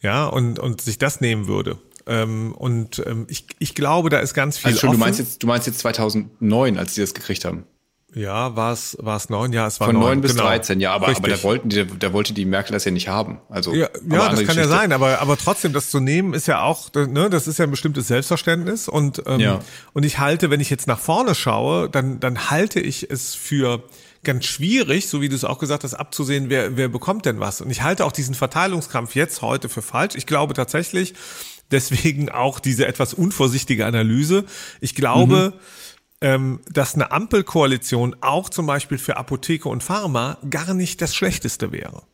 Ja, 0.02 0.26
und, 0.26 0.58
und 0.58 0.80
sich 0.80 0.98
das 0.98 1.20
nehmen 1.20 1.46
würde. 1.46 1.78
Ähm, 2.06 2.52
und 2.52 3.02
ähm, 3.06 3.26
ich, 3.28 3.46
ich 3.58 3.74
glaube, 3.74 4.10
da 4.10 4.18
ist 4.18 4.34
ganz 4.34 4.58
viel. 4.58 4.72
Also 4.72 4.80
schon, 4.80 4.92
du 4.92 4.98
meinst 4.98 5.20
jetzt, 5.20 5.42
du 5.42 5.46
meinst 5.46 5.66
jetzt 5.66 5.78
2009, 5.78 6.78
als 6.78 6.94
sie 6.94 7.00
das 7.00 7.14
gekriegt 7.14 7.44
haben? 7.44 7.64
Ja, 8.14 8.56
war 8.56 8.72
es 8.72 8.96
war 9.00 9.16
es 9.16 9.30
neun? 9.30 9.52
Ja, 9.52 9.66
es 9.66 9.80
war 9.80 9.86
von 9.86 9.98
neun 9.98 10.20
bis 10.20 10.32
genau. 10.32 10.44
13, 10.44 10.80
ja, 10.80 10.92
aber, 10.92 11.08
aber 11.08 11.28
da 11.28 11.42
wollten 11.42 11.70
die, 11.70 11.86
da 11.86 12.12
wollte 12.12 12.34
die 12.34 12.44
Merkel 12.44 12.74
das 12.74 12.84
ja 12.84 12.90
nicht 12.90 13.08
haben. 13.08 13.40
Also 13.48 13.72
ja, 13.72 13.88
ja 14.06 14.28
das 14.28 14.44
kann 14.44 14.56
ja 14.56 14.68
sein, 14.68 14.92
aber 14.92 15.20
aber 15.20 15.38
trotzdem 15.38 15.72
das 15.72 15.90
zu 15.90 15.98
nehmen 15.98 16.34
ist 16.34 16.46
ja 16.46 16.62
auch, 16.62 16.92
ne, 16.92 17.30
das 17.30 17.48
ist 17.48 17.58
ja 17.58 17.64
ein 17.64 17.70
bestimmtes 17.70 18.08
Selbstverständnis 18.08 18.86
und 18.86 19.22
ähm, 19.26 19.40
ja. 19.40 19.60
und 19.94 20.04
ich 20.04 20.18
halte, 20.18 20.50
wenn 20.50 20.60
ich 20.60 20.68
jetzt 20.68 20.86
nach 20.86 20.98
vorne 20.98 21.34
schaue, 21.34 21.88
dann 21.88 22.20
dann 22.20 22.50
halte 22.50 22.80
ich 22.80 23.10
es 23.10 23.34
für 23.34 23.82
ganz 24.24 24.44
schwierig, 24.46 25.08
so 25.08 25.20
wie 25.20 25.28
du 25.28 25.34
es 25.34 25.44
auch 25.44 25.58
gesagt 25.58 25.84
hast, 25.84 25.94
abzusehen, 25.94 26.48
wer 26.48 26.76
wer 26.76 26.88
bekommt 26.88 27.26
denn 27.26 27.40
was. 27.40 27.60
Und 27.60 27.70
ich 27.70 27.82
halte 27.82 28.04
auch 28.04 28.12
diesen 28.12 28.34
Verteilungskampf 28.34 29.14
jetzt 29.14 29.42
heute 29.42 29.68
für 29.68 29.82
falsch. 29.82 30.14
Ich 30.14 30.26
glaube 30.26 30.54
tatsächlich, 30.54 31.14
deswegen 31.70 32.28
auch 32.28 32.60
diese 32.60 32.86
etwas 32.86 33.14
unvorsichtige 33.14 33.86
Analyse. 33.86 34.44
Ich 34.80 34.94
glaube 34.94 35.54
mhm 35.54 35.60
ähm, 36.22 36.60
dass 36.70 36.94
eine 36.94 37.10
Ampelkoalition 37.10 38.16
auch 38.20 38.48
zum 38.48 38.64
Beispiel 38.64 38.96
für 38.96 39.16
Apotheke 39.16 39.68
und 39.68 39.82
Pharma 39.82 40.38
gar 40.48 40.72
nicht 40.72 41.02
das 41.02 41.14
Schlechteste 41.14 41.72
wäre. 41.72 42.04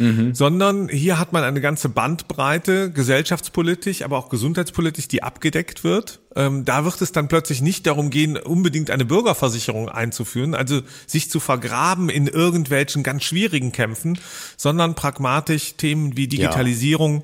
Mhm. 0.00 0.34
Sondern 0.34 0.88
hier 0.88 1.18
hat 1.18 1.32
man 1.32 1.44
eine 1.44 1.60
ganze 1.60 1.90
Bandbreite, 1.90 2.90
gesellschaftspolitisch, 2.90 4.02
aber 4.02 4.16
auch 4.16 4.30
gesundheitspolitisch, 4.30 5.08
die 5.08 5.22
abgedeckt 5.22 5.84
wird. 5.84 6.20
Ähm, 6.34 6.64
da 6.64 6.84
wird 6.84 7.00
es 7.02 7.12
dann 7.12 7.28
plötzlich 7.28 7.60
nicht 7.60 7.86
darum 7.86 8.08
gehen, 8.08 8.36
unbedingt 8.38 8.90
eine 8.90 9.04
Bürgerversicherung 9.04 9.88
einzuführen, 9.88 10.54
also 10.54 10.80
sich 11.06 11.30
zu 11.30 11.38
vergraben 11.38 12.08
in 12.08 12.26
irgendwelchen 12.26 13.02
ganz 13.02 13.24
schwierigen 13.24 13.72
Kämpfen, 13.72 14.18
sondern 14.56 14.94
pragmatisch 14.94 15.74
Themen 15.76 16.16
wie 16.16 16.28
Digitalisierung, 16.28 17.16
ja. 17.16 17.22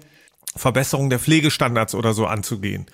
Verbesserung 0.56 1.10
der 1.10 1.18
Pflegestandards 1.18 1.94
oder 1.94 2.14
so 2.14 2.26
anzugehen. 2.26 2.86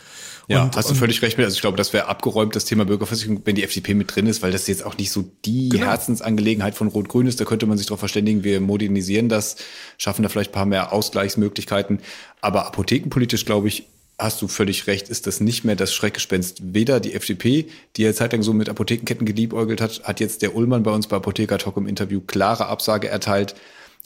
Ja, 0.48 0.64
und, 0.64 0.76
hast 0.76 0.90
du 0.90 0.94
völlig 0.94 1.22
recht 1.22 1.38
mit. 1.38 1.44
Also 1.44 1.54
ich 1.54 1.60
glaube, 1.60 1.76
das 1.76 1.92
wäre 1.92 2.08
abgeräumt, 2.08 2.56
das 2.56 2.64
Thema 2.64 2.84
Bürgerversicherung, 2.84 3.42
wenn 3.44 3.54
die 3.54 3.62
FDP 3.62 3.94
mit 3.94 4.14
drin 4.14 4.26
ist, 4.26 4.42
weil 4.42 4.50
das 4.50 4.66
jetzt 4.66 4.84
auch 4.84 4.96
nicht 4.96 5.10
so 5.10 5.24
die 5.44 5.68
genau. 5.68 5.86
Herzensangelegenheit 5.86 6.74
von 6.74 6.88
Rot-Grün 6.88 7.26
ist. 7.26 7.40
Da 7.40 7.44
könnte 7.44 7.66
man 7.66 7.78
sich 7.78 7.86
darauf 7.86 8.00
verständigen, 8.00 8.44
wir 8.44 8.60
modernisieren 8.60 9.28
das, 9.28 9.56
schaffen 9.98 10.22
da 10.22 10.28
vielleicht 10.28 10.50
ein 10.50 10.54
paar 10.54 10.66
mehr 10.66 10.92
Ausgleichsmöglichkeiten. 10.92 12.00
Aber 12.40 12.66
apothekenpolitisch, 12.66 13.44
glaube 13.44 13.68
ich, 13.68 13.86
hast 14.18 14.42
du 14.42 14.48
völlig 14.48 14.86
recht, 14.86 15.08
ist 15.08 15.26
das 15.26 15.40
nicht 15.40 15.64
mehr 15.64 15.76
das 15.76 15.94
Schreckgespenst. 15.94 16.74
Weder 16.74 17.00
die 17.00 17.14
FDP, 17.14 17.66
die 17.96 18.02
ja 18.02 18.12
zeitlang 18.12 18.42
so 18.42 18.52
mit 18.52 18.68
Apothekenketten 18.68 19.26
geliebäugelt 19.26 19.80
hat, 19.80 20.02
hat 20.04 20.20
jetzt 20.20 20.42
der 20.42 20.54
Ullmann 20.54 20.82
bei 20.82 20.90
uns 20.90 21.06
bei 21.06 21.16
Apotheker 21.16 21.58
Talk 21.58 21.76
im 21.76 21.86
Interview 21.86 22.20
klare 22.20 22.66
Absage 22.66 23.08
erteilt 23.08 23.54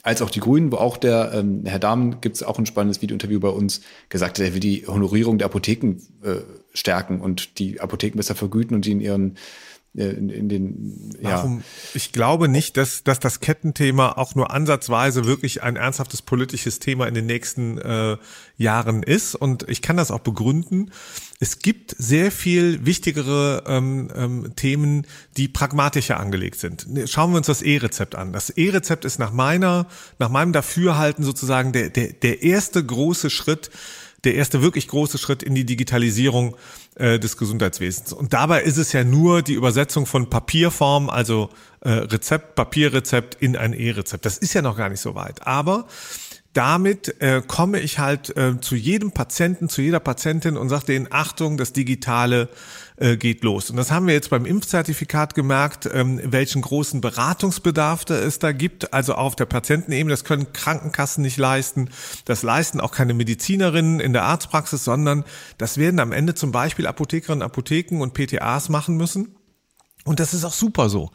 als 0.07 0.21
auch 0.21 0.29
die 0.29 0.39
Grünen, 0.39 0.71
wo 0.71 0.77
auch 0.77 0.95
der 0.95 1.33
ähm, 1.33 1.63
Herr 1.65 1.79
Dahmen, 1.79 2.21
gibt 2.21 2.37
es 2.37 2.43
auch 2.43 2.57
ein 2.57 2.65
spannendes 2.65 3.01
Videointerview 3.01 3.41
bei 3.41 3.49
uns, 3.49 3.81
gesagt 4.07 4.39
hat, 4.39 4.45
er 4.45 4.53
will 4.53 4.61
die 4.61 4.87
Honorierung 4.87 5.37
der 5.37 5.47
Apotheken 5.47 5.97
äh, 6.23 6.37
stärken 6.73 7.19
und 7.19 7.59
die 7.59 7.81
Apotheken 7.81 8.15
besser 8.15 8.33
vergüten 8.33 8.73
und 8.73 8.85
die 8.85 8.93
in 8.93 9.01
ihren 9.01 9.37
in, 9.93 10.29
in 10.29 10.47
den 10.47 11.15
Warum? 11.21 11.63
Ich 11.95 12.11
glaube 12.11 12.47
nicht, 12.47 12.77
dass, 12.77 13.03
dass 13.03 13.19
das 13.19 13.39
Kettenthema 13.39 14.11
auch 14.11 14.35
nur 14.35 14.51
ansatzweise 14.51 15.25
wirklich 15.25 15.63
ein 15.63 15.75
ernsthaftes 15.75 16.21
politisches 16.21 16.79
Thema 16.79 17.07
in 17.07 17.15
den 17.15 17.25
nächsten 17.25 17.79
äh, 17.79 18.17
Jahren 18.57 19.01
ist. 19.01 19.33
Und 19.33 19.67
ich 19.67 19.81
kann 19.81 19.97
das 19.97 20.11
auch 20.11 20.19
begründen. 20.19 20.91
Es 21.39 21.59
gibt 21.59 21.95
sehr 21.97 22.31
viel 22.31 22.85
wichtigere 22.85 23.63
ähm, 23.67 24.09
ähm, 24.15 24.55
Themen, 24.55 25.07
die 25.35 25.47
pragmatischer 25.47 26.19
angelegt 26.19 26.59
sind. 26.59 26.85
Schauen 27.05 27.31
wir 27.31 27.37
uns 27.37 27.47
das 27.47 27.61
E-Rezept 27.61 28.15
an. 28.15 28.33
Das 28.33 28.51
E-Rezept 28.51 29.03
ist 29.03 29.17
nach 29.17 29.31
meiner, 29.31 29.87
nach 30.19 30.29
meinem 30.29 30.53
Dafürhalten 30.53 31.23
sozusagen 31.23 31.71
der, 31.71 31.89
der, 31.89 32.13
der 32.13 32.43
erste 32.43 32.85
große 32.85 33.29
Schritt, 33.29 33.71
der 34.23 34.35
erste 34.35 34.61
wirklich 34.61 34.87
große 34.87 35.17
Schritt 35.17 35.41
in 35.41 35.55
die 35.55 35.65
Digitalisierung 35.65 36.55
äh, 36.97 37.19
des 37.19 37.37
Gesundheitswesens. 37.37 38.13
Und 38.13 38.33
dabei 38.33 38.63
ist 38.63 38.77
es 38.77 38.91
ja 38.93 39.03
nur 39.03 39.41
die 39.41 39.53
Übersetzung 39.53 40.05
von 40.05 40.29
Papierform, 40.29 41.09
also 41.09 41.49
äh, 41.81 41.89
Rezept, 41.89 42.55
Papierrezept 42.55 43.35
in 43.35 43.55
ein 43.55 43.73
E-Rezept. 43.73 44.25
Das 44.25 44.37
ist 44.37 44.53
ja 44.53 44.61
noch 44.61 44.77
gar 44.77 44.89
nicht 44.89 45.01
so 45.01 45.15
weit. 45.15 45.45
Aber 45.45 45.87
damit 46.57 47.21
äh, 47.21 47.43
komme 47.45 47.79
ich 47.79 47.99
halt 47.99 48.35
äh, 48.35 48.59
zu 48.59 48.75
jedem 48.75 49.11
Patienten, 49.11 49.69
zu 49.69 49.83
jeder 49.83 49.99
Patientin 49.99 50.57
und 50.57 50.69
sage 50.69 50.87
denen, 50.87 51.07
Achtung, 51.11 51.55
das 51.55 51.71
Digitale 51.71 52.49
äh, 52.95 53.15
geht 53.15 53.43
los. 53.43 53.69
Und 53.69 53.77
das 53.77 53.91
haben 53.91 54.07
wir 54.07 54.15
jetzt 54.15 54.31
beim 54.31 54.43
Impfzertifikat 54.43 55.35
gemerkt, 55.35 55.87
ähm, 55.93 56.19
welchen 56.23 56.63
großen 56.63 56.99
Beratungsbedarf 56.99 58.05
da 58.05 58.15
es 58.15 58.39
da 58.39 58.53
gibt. 58.53 58.91
Also 58.91 59.13
auf 59.13 59.35
der 59.35 59.45
Patientenebene, 59.45 60.11
das 60.11 60.23
können 60.23 60.51
Krankenkassen 60.51 61.21
nicht 61.21 61.37
leisten. 61.37 61.91
Das 62.25 62.41
leisten 62.41 62.81
auch 62.81 62.91
keine 62.91 63.13
Medizinerinnen 63.13 63.99
in 63.99 64.13
der 64.13 64.23
Arztpraxis, 64.23 64.83
sondern 64.83 65.25
das 65.59 65.77
werden 65.77 65.99
am 65.99 66.11
Ende 66.11 66.33
zum 66.33 66.51
Beispiel 66.51 66.87
Apothekerinnen, 66.87 67.43
Apotheken 67.43 68.01
und 68.01 68.15
PTAs 68.15 68.69
machen 68.69 68.97
müssen. 68.97 69.35
Und 70.05 70.19
das 70.19 70.33
ist 70.33 70.43
auch 70.43 70.53
super 70.53 70.89
so 70.89 71.11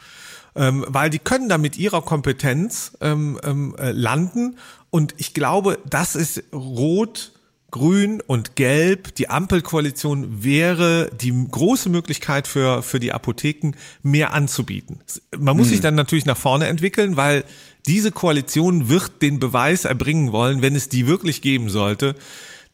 ähm, 0.54 0.84
weil 0.88 1.10
die 1.10 1.18
können 1.18 1.48
da 1.48 1.58
mit 1.58 1.78
ihrer 1.78 2.02
Kompetenz 2.02 2.92
ähm, 3.00 3.38
ähm, 3.42 3.74
äh, 3.78 3.92
landen. 3.92 4.56
Und 4.92 5.14
ich 5.16 5.32
glaube, 5.32 5.78
das 5.88 6.14
ist 6.14 6.44
rot, 6.52 7.32
grün 7.70 8.20
und 8.20 8.56
gelb. 8.56 9.14
Die 9.14 9.30
Ampelkoalition 9.30 10.44
wäre 10.44 11.10
die 11.18 11.32
große 11.50 11.88
Möglichkeit 11.88 12.46
für, 12.46 12.82
für 12.82 13.00
die 13.00 13.12
Apotheken, 13.12 13.72
mehr 14.02 14.34
anzubieten. 14.34 15.00
Man 15.36 15.56
muss 15.56 15.68
hm. 15.68 15.72
sich 15.72 15.80
dann 15.80 15.94
natürlich 15.94 16.26
nach 16.26 16.36
vorne 16.36 16.66
entwickeln, 16.66 17.16
weil 17.16 17.44
diese 17.86 18.12
Koalition 18.12 18.90
wird 18.90 19.22
den 19.22 19.38
Beweis 19.38 19.86
erbringen 19.86 20.30
wollen, 20.30 20.60
wenn 20.60 20.76
es 20.76 20.90
die 20.90 21.06
wirklich 21.06 21.40
geben 21.40 21.70
sollte, 21.70 22.14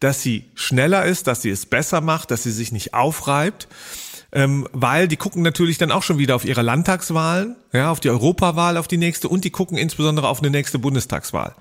dass 0.01 0.21
sie 0.21 0.45
schneller 0.57 1.05
ist, 1.05 1.29
dass 1.29 1.43
sie 1.43 1.51
es 1.51 1.67
besser 1.67 2.01
macht, 2.01 2.33
dass 2.33 2.43
sie 2.43 2.51
sich 2.53 2.73
nicht 2.73 2.95
aufreibt 2.95 3.69
ähm, 4.31 4.69
weil 4.73 5.09
die 5.09 5.17
gucken 5.17 5.43
natürlich 5.43 5.79
dann 5.79 5.91
auch 5.91 6.03
schon 6.03 6.19
wieder 6.19 6.37
auf 6.37 6.45
ihre 6.45 6.61
Landtagswahlen, 6.63 7.57
ja, 7.73 7.91
auf 7.91 8.01
die 8.01 8.11
Europawahl, 8.11 8.77
auf 8.77 8.87
die 8.87 8.99
nächste 8.99 9.29
und 9.29 9.45
die 9.45 9.51
gucken 9.51 9.79
insbesondere 9.79 10.29
auf 10.29 10.41
eine 10.41 10.51
nächste 10.51 10.79
Bundestagswahl. 10.79 11.55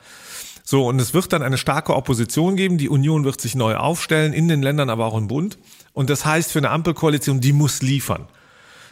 So, 0.69 0.85
und 0.85 0.99
es 0.99 1.13
wird 1.13 1.31
dann 1.31 1.43
eine 1.43 1.57
starke 1.57 1.95
Opposition 1.95 2.57
geben. 2.57 2.77
Die 2.77 2.89
Union 2.89 3.23
wird 3.23 3.39
sich 3.39 3.55
neu 3.55 3.77
aufstellen, 3.77 4.33
in 4.33 4.49
den 4.49 4.61
Ländern, 4.61 4.89
aber 4.89 5.05
auch 5.05 5.17
im 5.17 5.29
Bund. 5.29 5.57
Und 5.93 6.09
das 6.09 6.25
heißt 6.25 6.51
für 6.51 6.59
eine 6.59 6.71
Ampelkoalition, 6.71 7.39
die 7.39 7.53
muss 7.53 7.81
liefern. 7.81 8.27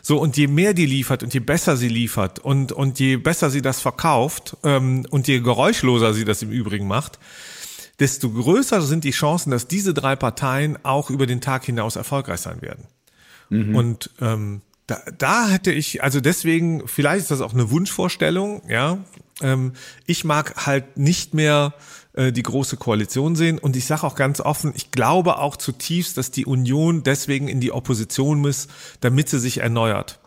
So, 0.02 0.18
und 0.18 0.38
je 0.38 0.48
mehr 0.48 0.74
die 0.74 0.86
liefert 0.86 1.22
und 1.22 1.34
je 1.34 1.42
besser 1.42 1.76
sie 1.76 1.90
liefert 1.90 2.40
und, 2.40 2.72
und 2.72 2.98
je 2.98 3.18
besser 3.18 3.50
sie 3.50 3.62
das 3.62 3.82
verkauft 3.82 4.56
ähm, 4.64 5.06
und 5.10 5.28
je 5.28 5.42
geräuschloser 5.42 6.14
sie 6.14 6.24
das 6.24 6.42
im 6.42 6.50
Übrigen 6.50 6.88
macht, 6.88 7.20
desto 8.00 8.30
größer 8.30 8.82
sind 8.82 9.04
die 9.04 9.12
Chancen, 9.12 9.52
dass 9.52 9.68
diese 9.68 9.94
drei 9.94 10.16
Parteien 10.16 10.78
auch 10.84 11.10
über 11.10 11.26
den 11.26 11.42
Tag 11.42 11.66
hinaus 11.66 11.98
erfolgreich 11.98 12.40
sein 12.40 12.62
werden. 12.62 12.86
Mhm. 13.50 13.76
Und 13.76 14.12
ähm, 14.22 14.62
da, 14.88 15.02
da 15.18 15.50
hätte 15.50 15.74
ich, 15.74 16.02
also 16.02 16.22
deswegen, 16.22 16.88
vielleicht 16.88 17.24
ist 17.24 17.32
das 17.32 17.42
auch 17.42 17.54
eine 17.54 17.70
Wunschvorstellung, 17.70 18.62
ja. 18.70 19.00
Ähm, 19.42 19.74
ich 20.06 20.24
mag 20.24 20.66
halt 20.66 20.98
nicht 20.98 21.34
mehr 21.34 21.74
äh, 22.14 22.32
die 22.32 22.44
große 22.44 22.78
Koalition 22.78 23.36
sehen. 23.36 23.60
Und 23.60 23.76
ich 23.76 23.86
sage 23.86 24.04
auch 24.04 24.16
ganz 24.16 24.40
offen, 24.40 24.74
ich 24.76 24.92
glaube 24.92 25.38
auch 25.38 25.58
zutiefst, 25.58 26.18
dass 26.18 26.32
die 26.32 26.46
Union 26.46 27.04
deswegen 27.04 27.48
in 27.48 27.60
die 27.60 27.72
Opposition 27.72 28.40
muss, 28.40 28.68
damit 29.02 29.30
sie 29.30 29.40
sich 29.40 29.60
erneuert, 29.60 30.20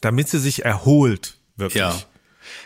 damit 0.00 0.28
sie 0.28 0.38
sich 0.38 0.64
erholt, 0.64 1.38
wirklich. 1.56 1.80
Ja. 1.80 1.94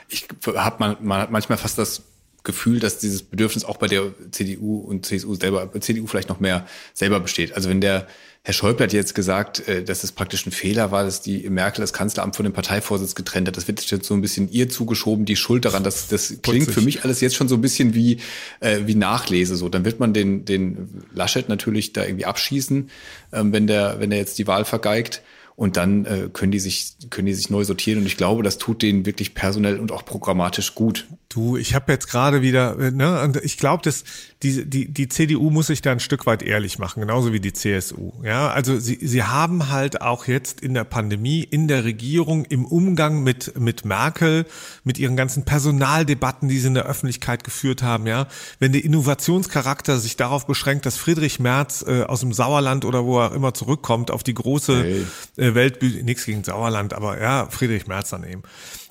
Ich 0.08 0.26
habe 0.56 0.76
man, 0.80 0.96
man 1.00 1.20
hat 1.20 1.30
manchmal 1.30 1.58
fast 1.58 1.78
das 1.78 2.02
Gefühl, 2.42 2.80
dass 2.80 2.98
dieses 2.98 3.22
Bedürfnis 3.22 3.64
auch 3.64 3.76
bei 3.76 3.86
der 3.86 4.12
CDU 4.32 4.78
und 4.78 5.06
CSU 5.06 5.34
selber, 5.34 5.70
CDU 5.80 6.06
vielleicht 6.06 6.28
noch 6.28 6.40
mehr 6.40 6.66
selber 6.94 7.20
besteht. 7.20 7.54
Also 7.54 7.68
wenn 7.68 7.80
der 7.80 8.06
Herr 8.42 8.54
Schäuble 8.54 8.84
hat 8.84 8.94
jetzt 8.94 9.14
gesagt, 9.14 9.68
äh, 9.68 9.84
dass 9.84 10.02
es 10.02 10.12
praktisch 10.12 10.46
ein 10.46 10.50
Fehler 10.50 10.90
war, 10.90 11.04
dass 11.04 11.20
die 11.20 11.48
Merkel 11.50 11.82
das 11.82 11.92
Kanzleramt 11.92 12.36
von 12.36 12.44
dem 12.44 12.54
Parteivorsitz 12.54 13.14
getrennt 13.14 13.48
hat. 13.48 13.56
Das 13.58 13.68
wird 13.68 13.82
jetzt 13.82 14.06
so 14.06 14.14
ein 14.14 14.22
bisschen 14.22 14.50
ihr 14.50 14.70
zugeschoben, 14.70 15.26
die 15.26 15.36
Schuld 15.36 15.66
daran. 15.66 15.84
Das, 15.84 16.08
das 16.08 16.40
klingt 16.40 16.70
für 16.70 16.80
mich 16.80 17.04
alles 17.04 17.20
jetzt 17.20 17.36
schon 17.36 17.48
so 17.48 17.56
ein 17.56 17.60
bisschen 17.60 17.92
wie, 17.92 18.18
äh, 18.60 18.80
wie 18.86 18.94
Nachlese. 18.94 19.56
So, 19.56 19.68
dann 19.68 19.84
wird 19.84 20.00
man 20.00 20.14
den, 20.14 20.46
den 20.46 21.04
Laschet 21.12 21.50
natürlich 21.50 21.92
da 21.92 22.04
irgendwie 22.04 22.24
abschießen, 22.24 22.88
ähm, 23.32 23.52
wenn 23.52 23.66
der, 23.66 24.00
wenn 24.00 24.08
der 24.08 24.18
jetzt 24.18 24.38
die 24.38 24.46
Wahl 24.46 24.64
vergeigt. 24.64 25.22
Und 25.60 25.76
dann 25.76 26.06
äh, 26.06 26.30
können 26.32 26.52
die 26.52 26.58
sich 26.58 26.94
können 27.10 27.26
die 27.26 27.34
sich 27.34 27.50
neu 27.50 27.64
sortieren 27.64 27.98
und 27.98 28.06
ich 28.06 28.16
glaube, 28.16 28.42
das 28.42 28.56
tut 28.56 28.80
denen 28.80 29.04
wirklich 29.04 29.34
personell 29.34 29.78
und 29.78 29.92
auch 29.92 30.06
programmatisch 30.06 30.74
gut. 30.74 31.06
Du, 31.28 31.58
ich 31.58 31.74
habe 31.74 31.92
jetzt 31.92 32.08
gerade 32.08 32.40
wieder, 32.40 32.78
äh, 32.78 32.90
ne, 32.90 33.30
ich 33.42 33.58
glaube, 33.58 33.82
dass 33.84 34.04
die, 34.42 34.64
die, 34.64 34.88
die 34.88 35.08
CDU 35.08 35.50
muss 35.50 35.66
sich 35.66 35.82
da 35.82 35.92
ein 35.92 36.00
Stück 36.00 36.24
weit 36.24 36.42
ehrlich 36.42 36.78
machen, 36.78 37.00
genauso 37.00 37.34
wie 37.34 37.40
die 37.40 37.52
CSU. 37.52 38.12
Ja, 38.24 38.48
also 38.48 38.80
sie, 38.80 38.98
sie 39.02 39.22
haben 39.22 39.68
halt 39.68 40.00
auch 40.00 40.26
jetzt 40.26 40.62
in 40.62 40.72
der 40.72 40.84
Pandemie, 40.84 41.42
in 41.42 41.68
der 41.68 41.84
Regierung, 41.84 42.46
im 42.46 42.64
Umgang 42.64 43.22
mit, 43.22 43.60
mit 43.60 43.84
Merkel, 43.84 44.46
mit 44.82 44.98
ihren 44.98 45.14
ganzen 45.14 45.44
Personaldebatten, 45.44 46.48
die 46.48 46.58
sie 46.58 46.68
in 46.68 46.74
der 46.74 46.86
Öffentlichkeit 46.86 47.44
geführt 47.44 47.82
haben, 47.82 48.06
ja, 48.06 48.28
wenn 48.60 48.72
der 48.72 48.82
Innovationscharakter 48.82 49.98
sich 49.98 50.16
darauf 50.16 50.46
beschränkt, 50.46 50.86
dass 50.86 50.96
Friedrich 50.96 51.38
Merz 51.38 51.84
äh, 51.86 52.04
aus 52.04 52.20
dem 52.20 52.32
Sauerland 52.32 52.86
oder 52.86 53.04
wo 53.04 53.20
er 53.20 53.34
immer 53.34 53.52
zurückkommt, 53.52 54.10
auf 54.10 54.22
die 54.22 54.34
große 54.34 54.82
hey. 54.82 55.06
äh, 55.36 55.49
Weltbühne, 55.54 56.02
nichts 56.02 56.24
gegen 56.24 56.44
Sauerland, 56.44 56.94
aber 56.94 57.20
ja, 57.20 57.46
Friedrich 57.50 57.86
Merz 57.86 58.10
dann 58.10 58.24
eben 58.24 58.42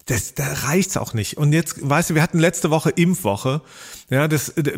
das, 0.09 0.33
da 0.33 0.51
reicht's 0.63 0.97
auch 0.97 1.13
nicht. 1.13 1.37
Und 1.37 1.53
jetzt, 1.53 1.87
weißt 1.87 2.09
du, 2.09 2.15
wir 2.15 2.23
hatten 2.23 2.39
letzte 2.39 2.71
Woche 2.71 2.89
Impfwoche. 2.89 3.61
Ja, 4.09 4.27
das, 4.27 4.51
das 4.55 4.73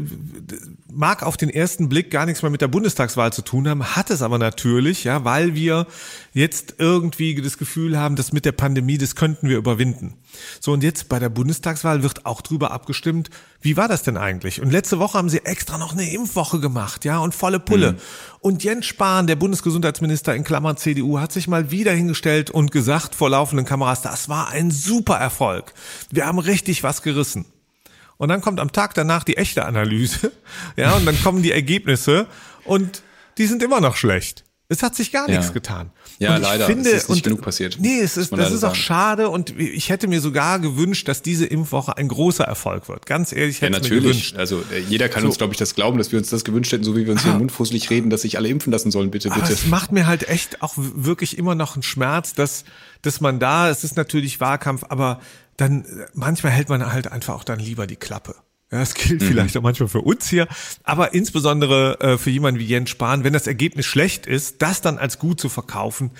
mag 0.92 1.24
auf 1.24 1.38
den 1.38 1.50
ersten 1.50 1.88
Blick 1.88 2.12
gar 2.12 2.26
nichts 2.26 2.42
mehr 2.42 2.52
mit 2.52 2.60
der 2.60 2.68
Bundestagswahl 2.68 3.32
zu 3.32 3.42
tun 3.42 3.68
haben, 3.70 3.96
hat 3.96 4.10
es 4.10 4.22
aber 4.22 4.38
natürlich, 4.38 5.06
ja, 5.06 5.24
weil 5.24 5.56
wir 5.56 5.88
jetzt 6.34 6.76
irgendwie 6.80 7.34
das 7.36 7.58
Gefühl 7.58 7.98
haben, 7.98 8.18
dass 8.18 8.34
mit 8.34 8.44
der 8.44 8.52
Pandemie, 8.52 8.98
das 8.98 9.16
könnten 9.16 9.48
wir 9.48 9.58
überwinden. 9.58 10.16
So, 10.60 10.72
und 10.74 10.84
jetzt 10.84 11.10
bei 11.10 11.20
der 11.20 11.30
Bundestagswahl 11.30 12.04
wird 12.04 12.26
auch 12.26 12.42
drüber 12.42 12.72
abgestimmt, 12.72 13.30
wie 13.62 13.78
war 13.78 13.88
das 13.88 14.04
denn 14.04 14.18
eigentlich? 14.18 14.62
Und 14.62 14.72
letzte 14.72 15.00
Woche 15.00 15.18
haben 15.18 15.30
sie 15.30 15.46
extra 15.46 15.78
noch 15.78 15.94
eine 15.94 16.12
Impfwoche 16.12 16.60
gemacht, 16.60 17.06
ja, 17.06 17.20
und 17.20 17.36
volle 17.36 17.60
Pulle. 17.60 17.94
Mhm. 17.94 17.98
Und 18.40 18.64
Jens 18.64 18.86
Spahn, 18.86 19.28
der 19.28 19.36
Bundesgesundheitsminister 19.36 20.36
in 20.36 20.44
Klammern 20.44 20.78
CDU, 20.78 21.20
hat 21.20 21.32
sich 21.32 21.48
mal 21.48 21.72
wieder 21.72 21.92
hingestellt 21.92 22.50
und 22.50 22.72
gesagt 22.72 23.16
vor 23.16 23.30
laufenden 23.30 23.66
Kameras, 23.66 24.02
das 24.02 24.30
war 24.30 24.50
ein 24.50 24.72
super 24.72 25.18
Erfolg. 25.18 25.74
Wir 26.10 26.26
haben 26.26 26.40
richtig 26.40 26.84
was 26.84 27.02
gerissen. 27.02 27.46
Und 28.18 28.30
dann 28.30 28.42
kommt 28.42 28.60
am 28.60 28.72
Tag 28.72 28.94
danach 28.94 29.24
die 29.24 29.38
echte 29.38 29.66
Analyse, 29.66 30.32
ja, 30.76 30.94
und 30.94 31.06
dann 31.06 31.20
kommen 31.22 31.42
die 31.42 31.52
Ergebnisse 31.52 32.28
und 32.66 33.02
die 33.38 33.48
sind 33.48 33.64
immer 33.64 33.82
noch 33.82 33.96
schlecht. 33.96 34.44
Es 34.70 34.84
hat 34.84 34.96
sich 34.96 35.12
gar 35.12 35.28
ja. 35.28 35.38
nichts 35.38 35.54
getan. 35.54 35.92
Ja, 36.22 36.38
leider. 36.38 36.68
Finde, 36.68 36.90
es 36.92 37.04
ist 37.04 37.10
nicht 37.10 37.18
und, 37.18 37.24
genug 37.24 37.42
passiert. 37.42 37.78
Nee, 37.80 38.00
es 38.00 38.16
ist, 38.16 38.32
das 38.32 38.52
ist 38.52 38.64
auch 38.64 38.76
schade 38.76 39.30
und 39.30 39.58
ich 39.60 39.90
hätte 39.90 40.08
mir 40.08 40.22
sogar 40.22 40.60
gewünscht, 40.60 41.08
dass 41.08 41.24
diese 41.24 41.48
Impfwoche 41.48 41.98
ein 41.98 42.08
großer 42.08 42.44
Erfolg 42.44 42.88
wird. 42.90 43.08
Ganz 43.08 43.34
ehrlich, 43.34 43.62
hätte 43.62 43.74
ja, 43.74 43.80
natürlich. 43.80 44.04
mir 44.04 44.10
gewünscht. 44.10 44.38
Also 44.38 44.64
äh, 44.72 44.80
jeder 44.88 45.10
kann 45.10 45.24
so. 45.24 45.30
uns, 45.30 45.40
glaube 45.40 45.54
ich, 45.54 45.58
das 45.58 45.74
glauben, 45.74 45.98
dass 45.98 46.12
wir 46.12 46.20
uns 46.20 46.30
das 46.30 46.44
gewünscht 46.44 46.72
hätten, 46.74 46.84
so 46.84 46.96
wie 46.96 47.06
wir 47.06 47.12
uns 47.12 47.22
ah. 47.22 47.30
hier 47.30 47.34
mundfußlich 47.34 47.90
reden, 47.90 48.12
dass 48.12 48.22
sich 48.22 48.38
alle 48.38 48.50
impfen 48.50 48.72
lassen 48.72 48.92
sollen, 48.92 49.10
bitte, 49.10 49.30
bitte. 49.30 49.42
Aber 49.42 49.52
es 49.52 49.66
macht 49.66 49.92
mir 49.92 50.06
halt 50.06 50.30
echt 50.30 50.62
auch 50.62 50.74
wirklich 50.78 51.40
immer 51.40 51.56
noch 51.56 51.74
einen 51.74 51.82
Schmerz, 51.82 52.36
dass, 52.36 52.66
dass 53.02 53.20
man 53.20 53.40
da, 53.40 53.72
es 53.72 53.84
ist 53.84 53.98
natürlich 53.98 54.40
Wahlkampf, 54.40 54.84
aber 54.90 55.22
dann 55.58 55.86
manchmal 56.14 56.52
hält 56.52 56.70
man 56.70 56.94
halt 56.94 57.12
einfach 57.12 57.34
auch 57.34 57.44
dann 57.44 57.60
lieber 57.60 57.88
die 57.88 57.96
Klappe. 57.96 58.36
Ja, 58.72 58.80
das 58.80 58.94
gilt 58.94 59.22
mhm. 59.22 59.26
vielleicht 59.26 59.58
auch 59.58 59.62
manchmal 59.62 59.90
für 59.90 60.02
uns 60.02 60.30
hier, 60.30 60.48
aber 60.84 61.14
insbesondere 61.14 62.00
äh, 62.00 62.18
für 62.18 62.30
jemanden 62.30 62.60
wie 62.60 62.66
Jens 62.66 62.90
Spahn, 62.90 63.26
wenn 63.26 63.34
das 63.34 63.46
Ergebnis 63.46 63.86
schlecht 63.86 64.26
ist, 64.26 64.62
das 64.62 64.80
dann 64.80 64.98
als 64.98 65.20
gut 65.20 65.42
zu 65.42 65.50
verkaufen, 65.50 66.12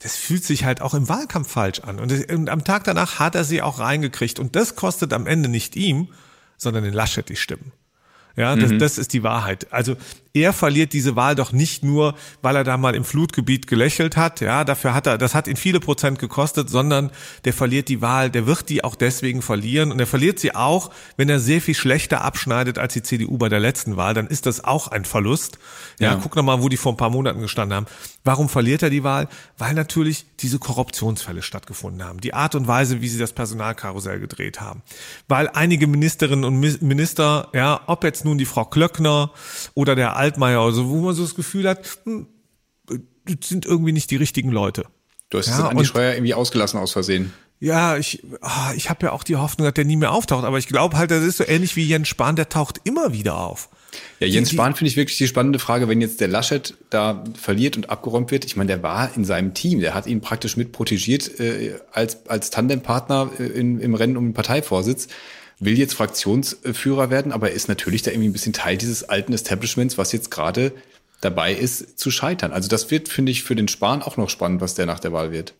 das 0.00 0.16
fühlt 0.16 0.44
sich 0.44 0.64
halt 0.64 0.80
auch 0.80 0.94
im 0.94 1.08
Wahlkampf 1.08 1.50
falsch 1.50 1.80
an. 1.80 2.00
Und, 2.00 2.30
und 2.30 2.48
am 2.48 2.64
Tag 2.64 2.84
danach 2.84 3.20
hat 3.20 3.36
er 3.36 3.44
sie 3.44 3.62
auch 3.62 3.78
reingekriegt. 3.78 4.40
Und 4.40 4.56
das 4.56 4.74
kostet 4.74 5.12
am 5.12 5.26
Ende 5.26 5.48
nicht 5.48 5.76
ihm, 5.76 6.08
sondern 6.56 6.84
den 6.84 6.94
Laschet 6.94 7.28
die 7.28 7.36
Stimmen. 7.36 7.72
Ja, 8.36 8.56
das, 8.56 8.70
mhm. 8.70 8.78
das 8.78 8.98
ist 8.98 9.12
die 9.12 9.22
Wahrheit. 9.22 9.72
Also 9.72 9.96
er 10.32 10.52
verliert 10.52 10.92
diese 10.92 11.16
Wahl 11.16 11.34
doch 11.34 11.52
nicht 11.52 11.82
nur, 11.82 12.14
weil 12.42 12.56
er 12.56 12.64
da 12.64 12.76
mal 12.76 12.94
im 12.94 13.04
Flutgebiet 13.04 13.66
gelächelt 13.66 14.16
hat, 14.16 14.40
ja, 14.40 14.64
dafür 14.64 14.94
hat 14.94 15.06
er, 15.06 15.18
das 15.18 15.34
hat 15.34 15.48
ihn 15.48 15.56
viele 15.56 15.80
Prozent 15.80 16.18
gekostet, 16.18 16.70
sondern 16.70 17.10
der 17.44 17.52
verliert 17.52 17.88
die 17.88 18.00
Wahl, 18.00 18.30
der 18.30 18.46
wird 18.46 18.68
die 18.68 18.84
auch 18.84 18.94
deswegen 18.94 19.42
verlieren 19.42 19.90
und 19.90 19.98
er 19.98 20.06
verliert 20.06 20.38
sie 20.38 20.54
auch, 20.54 20.90
wenn 21.16 21.28
er 21.28 21.40
sehr 21.40 21.60
viel 21.60 21.74
schlechter 21.74 22.22
abschneidet 22.22 22.78
als 22.78 22.92
die 22.92 23.02
CDU 23.02 23.38
bei 23.38 23.48
der 23.48 23.60
letzten 23.60 23.96
Wahl, 23.96 24.14
dann 24.14 24.28
ist 24.28 24.46
das 24.46 24.62
auch 24.62 24.88
ein 24.88 25.04
Verlust. 25.04 25.58
Ja, 25.98 26.12
ja. 26.12 26.20
guck 26.22 26.36
noch 26.36 26.42
mal, 26.42 26.62
wo 26.62 26.68
die 26.68 26.76
vor 26.76 26.92
ein 26.92 26.96
paar 26.96 27.10
Monaten 27.10 27.40
gestanden 27.40 27.76
haben. 27.76 27.86
Warum 28.22 28.48
verliert 28.48 28.82
er 28.82 28.90
die 28.90 29.02
Wahl? 29.02 29.28
Weil 29.58 29.74
natürlich 29.74 30.26
diese 30.40 30.58
Korruptionsfälle 30.58 31.42
stattgefunden 31.42 32.04
haben. 32.04 32.20
Die 32.20 32.34
Art 32.34 32.54
und 32.54 32.68
Weise, 32.68 33.00
wie 33.00 33.08
sie 33.08 33.18
das 33.18 33.32
Personalkarussell 33.32 34.20
gedreht 34.20 34.60
haben. 34.60 34.82
Weil 35.26 35.48
einige 35.48 35.86
Ministerinnen 35.86 36.44
und 36.44 36.60
Minister, 36.82 37.48
ja, 37.54 37.80
ob 37.86 38.04
jetzt 38.04 38.24
nun 38.24 38.38
die 38.38 38.44
Frau 38.44 38.64
Klöckner 38.64 39.30
oder 39.74 39.96
der 39.96 40.16
Altmaier 40.20 40.62
oder 40.62 40.72
so, 40.72 40.88
wo 40.88 40.96
man 40.96 41.14
so 41.14 41.22
das 41.22 41.34
Gefühl 41.34 41.68
hat, 41.68 41.80
hm, 42.04 42.28
das 43.24 43.48
sind 43.48 43.66
irgendwie 43.66 43.92
nicht 43.92 44.10
die 44.10 44.16
richtigen 44.16 44.50
Leute. 44.50 44.84
Du 45.30 45.38
hast 45.38 45.48
ja, 45.48 45.68
Andi 45.68 45.84
Schreier 45.84 46.14
irgendwie 46.14 46.34
ausgelassen 46.34 46.78
aus 46.78 46.92
Versehen. 46.92 47.32
Ja, 47.60 47.98
ich, 47.98 48.22
oh, 48.40 48.74
ich 48.74 48.88
habe 48.88 49.06
ja 49.06 49.12
auch 49.12 49.22
die 49.22 49.36
Hoffnung, 49.36 49.66
dass 49.66 49.74
der 49.74 49.84
nie 49.84 49.96
mehr 49.96 50.12
auftaucht, 50.12 50.44
aber 50.44 50.58
ich 50.58 50.66
glaube 50.66 50.96
halt, 50.96 51.10
das 51.10 51.22
ist 51.22 51.36
so 51.36 51.44
ähnlich 51.46 51.76
wie 51.76 51.84
Jens 51.84 52.08
Spahn, 52.08 52.34
der 52.34 52.48
taucht 52.48 52.80
immer 52.84 53.12
wieder 53.12 53.36
auf. 53.36 53.68
Ja, 54.18 54.26
Jens 54.26 54.50
Spahn 54.50 54.74
finde 54.74 54.90
ich 54.90 54.96
wirklich 54.96 55.18
die 55.18 55.26
spannende 55.26 55.58
Frage, 55.58 55.86
wenn 55.86 56.00
jetzt 56.00 56.20
der 56.20 56.28
Laschet 56.28 56.74
da 56.88 57.22
verliert 57.38 57.76
und 57.76 57.90
abgeräumt 57.90 58.30
wird. 58.30 58.46
Ich 58.46 58.56
meine, 58.56 58.68
der 58.68 58.82
war 58.82 59.14
in 59.14 59.26
seinem 59.26 59.52
Team, 59.52 59.80
der 59.80 59.94
hat 59.94 60.06
ihn 60.06 60.22
praktisch 60.22 60.56
mit 60.56 60.72
protegiert 60.72 61.38
äh, 61.38 61.74
als, 61.92 62.26
als 62.28 62.48
Tandempartner 62.50 63.30
äh, 63.38 63.44
in, 63.44 63.78
im 63.78 63.94
Rennen 63.94 64.16
um 64.16 64.28
den 64.28 64.34
Parteivorsitz 64.34 65.08
will 65.60 65.78
jetzt 65.78 65.94
Fraktionsführer 65.94 67.10
werden, 67.10 67.32
aber 67.32 67.50
er 67.50 67.54
ist 67.54 67.68
natürlich 67.68 68.02
da 68.02 68.10
irgendwie 68.10 68.30
ein 68.30 68.32
bisschen 68.32 68.52
Teil 68.52 68.76
dieses 68.76 69.08
alten 69.08 69.32
Establishments, 69.32 69.98
was 69.98 70.12
jetzt 70.12 70.30
gerade 70.30 70.72
dabei 71.20 71.52
ist 71.52 71.98
zu 71.98 72.10
scheitern. 72.10 72.52
Also 72.52 72.68
das 72.68 72.90
wird, 72.90 73.08
finde 73.08 73.30
ich, 73.30 73.42
für 73.42 73.54
den 73.54 73.68
Spahn 73.68 74.02
auch 74.02 74.16
noch 74.16 74.30
spannend, 74.30 74.60
was 74.60 74.74
der 74.74 74.86
nach 74.86 75.00
der 75.00 75.12
Wahl 75.12 75.32
wird. 75.32 75.54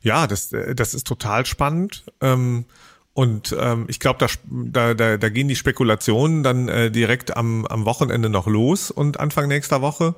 Ja, 0.00 0.26
das, 0.26 0.50
das 0.74 0.94
ist 0.94 1.06
total 1.06 1.46
spannend. 1.46 2.04
Ähm, 2.20 2.64
und 3.12 3.54
ähm, 3.58 3.86
ich 3.88 3.98
glaube, 3.98 4.18
da, 4.18 4.26
da, 4.44 4.94
da, 4.94 5.16
da 5.16 5.28
gehen 5.28 5.48
die 5.48 5.56
Spekulationen 5.56 6.42
dann 6.42 6.68
äh, 6.68 6.90
direkt 6.90 7.36
am, 7.36 7.66
am 7.66 7.84
Wochenende 7.84 8.28
noch 8.28 8.46
los 8.46 8.90
und 8.90 9.18
Anfang 9.20 9.48
nächster 9.48 9.80
Woche 9.80 10.14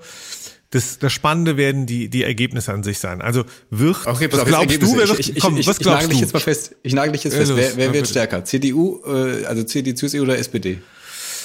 das, 0.70 0.98
das 0.98 1.12
Spannende 1.12 1.56
werden 1.56 1.86
die, 1.86 2.08
die 2.08 2.22
Ergebnisse 2.22 2.72
an 2.72 2.82
sich 2.82 2.98
sein. 2.98 3.22
Also 3.22 3.44
wird, 3.70 4.06
okay, 4.06 4.28
was 4.30 4.44
glaubst 4.44 4.82
du, 4.82 4.96
wer 4.96 5.08
wird, 5.08 5.18
ich, 5.18 5.36
ich, 5.36 5.42
komm, 5.42 5.56
ich, 5.56 5.66
was 5.66 5.78
glaubst 5.78 6.02
ich 6.02 6.08
nagel 6.08 6.08
dich 6.10 6.20
jetzt 6.20 6.34
mal 6.34 6.40
fest, 6.40 6.76
ich 6.82 6.92
nagel 6.92 7.12
dich 7.12 7.24
jetzt 7.24 7.36
fest, 7.36 7.52
wer, 7.54 7.76
wer 7.76 7.92
wird 7.94 8.08
stärker? 8.08 8.44
CDU, 8.44 9.00
äh, 9.06 9.46
also 9.46 9.62
CDU, 9.64 9.94
CSU 9.94 10.22
oder 10.22 10.38
SPD? 10.38 10.78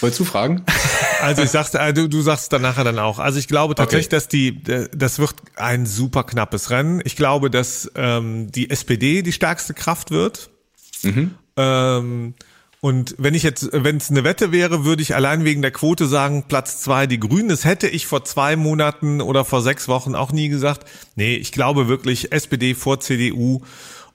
Wolltest 0.02 0.20
du 0.20 0.26
fragen? 0.26 0.64
Also 1.22 1.42
ich 1.42 1.52
sag's, 1.52 1.74
äh, 1.74 1.94
du, 1.94 2.10
du 2.10 2.22
sagst 2.22 2.52
dann 2.52 2.64
nachher 2.64 2.84
dann 2.84 3.00
auch. 3.00 3.18
Also 3.18 3.40
ich 3.40 3.48
glaube 3.48 3.76
tatsächlich, 3.76 4.08
okay. 4.08 4.16
dass 4.16 4.28
die, 4.28 4.62
das 4.94 5.20
wird 5.20 5.36
ein 5.56 5.86
super 5.86 6.26
knappes 6.26 6.70
Rennen. 6.70 7.02
Ich 7.06 7.16
glaube, 7.16 7.50
dass 7.50 7.90
ähm, 7.96 8.52
die 8.52 8.70
SPD 8.70 9.22
die 9.22 9.32
stärkste 9.32 9.74
Kraft 9.74 10.12
wird. 10.12 10.50
Mhm. 11.02 11.36
Ähm, 11.56 12.34
und 12.84 13.16
wenn 13.18 13.34
ich 13.34 13.44
jetzt, 13.44 13.70
wenn 13.72 13.96
es 13.96 14.12
eine 14.12 14.26
Wette 14.26 14.52
wäre, 14.52 14.84
würde 14.84 15.02
ich 15.02 15.16
allein 15.16 15.46
wegen 15.46 15.62
der 15.62 15.72
Quote 15.72 16.06
sagen, 16.06 16.44
Platz 16.50 16.82
zwei 16.82 17.08
die 17.08 17.18
Grünen. 17.18 17.48
Das 17.48 17.64
hätte 17.64 17.88
ich 17.88 18.08
vor 18.08 18.26
zwei 18.26 18.58
Monaten 18.58 19.22
oder 19.22 19.46
vor 19.46 19.62
sechs 19.62 19.88
Wochen 19.88 20.16
auch 20.16 20.34
nie 20.34 20.50
gesagt. 20.50 20.86
Nee, 21.16 21.36
ich 21.36 21.54
glaube 21.54 21.88
wirklich 21.88 22.34
SPD 22.34 22.74
vor 22.74 23.00
CDU. 23.00 23.62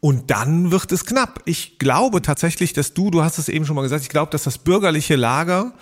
Und 0.01 0.31
dann 0.31 0.71
wird 0.71 0.93
es 0.93 1.07
knapp. 1.07 1.41
Ich 1.47 1.79
glaube 1.79 2.21
tatsächlich, 2.21 2.75
dass 2.75 2.93
du, 2.93 3.11
du 3.11 3.23
hast 3.23 3.39
es 3.39 3.49
eben 3.49 3.65
schon 3.65 3.75
mal 3.75 3.81
gesagt, 3.81 4.03
ich 4.03 4.11
glaube, 4.11 4.31
dass 4.33 4.43
das 4.43 4.59
bürgerliche 4.59 5.17
Lager 5.17 5.73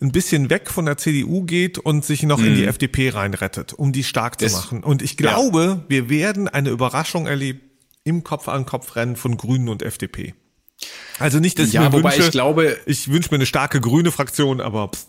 ein 0.00 0.12
bisschen 0.12 0.48
weg 0.48 0.70
von 0.70 0.86
der 0.86 0.98
CDU 0.98 1.42
geht 1.42 1.78
und 1.78 2.04
sich 2.04 2.22
noch 2.22 2.38
mhm. 2.38 2.46
in 2.46 2.54
die 2.54 2.62
mhm. 2.62 2.68
FDP 2.68 3.08
reinrettet, 3.08 3.72
um 3.72 3.90
die 3.90 4.04
stark 4.04 4.38
das, 4.38 4.52
zu 4.52 4.58
machen. 4.58 4.84
Und 4.84 5.02
ich 5.02 5.16
glaube, 5.16 5.80
ja. 5.80 5.84
wir 5.88 6.08
werden 6.08 6.46
eine 6.46 6.70
Überraschung 6.70 7.26
erleben 7.26 7.60
im 8.04 8.22
Kopf-an-Kopf-Rennen 8.22 9.16
von 9.16 9.36
Grünen 9.36 9.68
und 9.68 9.82
FDP. 9.82 10.34
Also 11.18 11.38
nicht, 11.38 11.58
dass 11.58 11.68
ich 11.68 11.74
ja, 11.74 11.82
mir 11.82 11.92
wobei 11.92 12.12
wünsche, 12.12 12.26
ich 12.26 12.30
glaube, 12.30 12.78
ich 12.86 13.08
wünsche 13.08 13.30
mir 13.30 13.36
eine 13.36 13.46
starke 13.46 13.80
grüne 13.80 14.12
Fraktion, 14.12 14.60
aber 14.60 14.88
pff. 14.88 15.06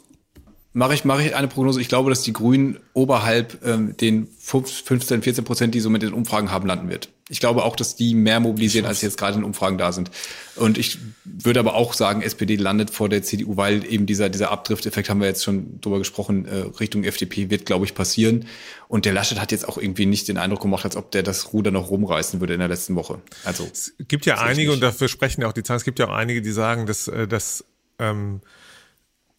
Mache 0.77 0.93
ich, 0.93 1.05
mache 1.05 1.23
ich 1.23 1.35
eine 1.35 1.47
Prognose. 1.47 1.81
Ich 1.81 1.89
glaube, 1.89 2.11
dass 2.11 2.21
die 2.21 2.33
Grünen 2.33 2.77
oberhalb 2.93 3.65
ähm, 3.65 3.97
den 3.97 4.27
15, 4.39 5.23
14 5.23 5.43
Prozent, 5.43 5.73
die 5.73 5.79
so 5.79 5.89
mit 5.89 6.03
den 6.03 6.13
Umfragen 6.13 6.51
haben, 6.51 6.67
landen 6.67 6.87
wird. 6.87 7.09
Ich 7.29 7.39
glaube 7.39 7.63
auch, 7.63 7.75
dass 7.75 7.95
die 7.95 8.13
mehr 8.13 8.39
mobilisieren, 8.39 8.85
als 8.85 9.01
jetzt 9.01 9.17
gerade 9.17 9.39
in 9.39 9.43
Umfragen 9.43 9.79
da 9.79 9.91
sind. 9.91 10.11
Und 10.55 10.77
ich 10.77 10.99
würde 11.25 11.59
aber 11.59 11.73
auch 11.73 11.93
sagen, 11.93 12.21
SPD 12.21 12.57
landet 12.57 12.91
vor 12.91 13.09
der 13.09 13.23
CDU, 13.23 13.57
weil 13.57 13.91
eben 13.91 14.05
dieser, 14.05 14.29
dieser 14.29 14.51
Abdrifteffekt, 14.51 15.09
haben 15.09 15.19
wir 15.19 15.27
jetzt 15.27 15.43
schon 15.43 15.81
drüber 15.81 15.97
gesprochen, 15.97 16.45
äh, 16.45 16.57
Richtung 16.79 17.03
FDP 17.03 17.49
wird, 17.49 17.65
glaube 17.65 17.85
ich, 17.85 17.95
passieren. 17.95 18.45
Und 18.87 19.05
der 19.05 19.13
Laschet 19.13 19.41
hat 19.41 19.51
jetzt 19.51 19.67
auch 19.67 19.79
irgendwie 19.79 20.05
nicht 20.05 20.27
den 20.27 20.37
Eindruck 20.37 20.61
gemacht, 20.61 20.85
als 20.85 20.95
ob 20.95 21.09
der 21.09 21.23
das 21.23 21.53
Ruder 21.53 21.71
noch 21.71 21.89
rumreißen 21.89 22.39
würde 22.39 22.53
in 22.53 22.59
der 22.59 22.69
letzten 22.69 22.93
Woche. 22.93 23.19
Also 23.43 23.67
es 23.73 23.95
gibt 24.07 24.27
ja 24.27 24.37
einige, 24.37 24.71
und 24.71 24.81
dafür 24.81 25.07
sprechen 25.07 25.41
ja 25.41 25.47
auch 25.47 25.53
die 25.53 25.63
Zahlen, 25.63 25.77
es 25.79 25.85
gibt 25.85 25.97
ja 25.97 26.07
auch 26.07 26.13
einige, 26.13 26.43
die 26.43 26.51
sagen, 26.51 26.85
dass, 26.85 27.07
äh, 27.07 27.27
dass 27.27 27.65
ähm, 27.97 28.41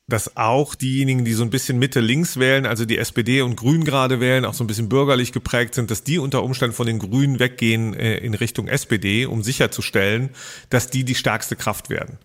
dass 0.09 0.39
auch 0.39 0.75
diejenigen, 0.75 1.27
die 1.27 1.35
so 1.35 1.43
ein 1.43 1.51
bisschen 1.51 1.79
Mitte-Links 1.79 2.39
wählen, 2.39 2.65
also 2.65 2.87
die 2.87 2.97
SPD 2.97 3.43
und 3.43 3.57
Grün 3.57 3.85
gerade 3.85 4.21
wählen, 4.21 4.47
auch 4.47 4.55
so 4.55 4.65
ein 4.65 4.67
bisschen 4.67 4.89
bürgerlich 4.89 5.33
geprägt 5.33 5.75
sind, 5.75 5.91
dass 5.91 6.03
die 6.03 6.19
unter 6.19 6.43
Umständen 6.43 6.75
von 6.75 6.87
den 6.87 6.99
Grünen 6.99 7.39
weggehen 7.39 7.93
äh, 7.93 8.17
in 8.17 8.33
Richtung 8.33 8.69
SPD, 8.69 9.27
um 9.27 9.43
sicherzustellen, 9.43 10.31
dass 10.71 10.89
die 10.89 11.05
die 11.05 11.15
stärkste 11.15 11.57
Kraft 11.57 11.91
werden. 11.91 12.17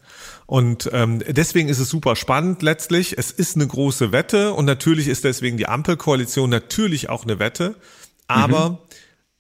Und 0.46 0.90
ähm, 0.94 1.22
deswegen 1.28 1.68
ist 1.68 1.80
es 1.80 1.90
super 1.90 2.16
spannend 2.16 2.62
letztlich. 2.62 3.18
Es 3.18 3.32
ist 3.32 3.58
eine 3.58 3.68
große 3.68 4.14
Wette 4.14 4.54
und 4.54 4.64
natürlich 4.64 5.10
ist 5.10 5.26
deswegen 5.26 5.58
die 5.58 5.68
Ampelkoalition 5.68 6.50
natürlich 6.50 7.10
auch 7.10 7.24
eine 7.24 7.40
Wette. 7.40 7.76
Aber 8.28 8.70
mhm 8.70 8.78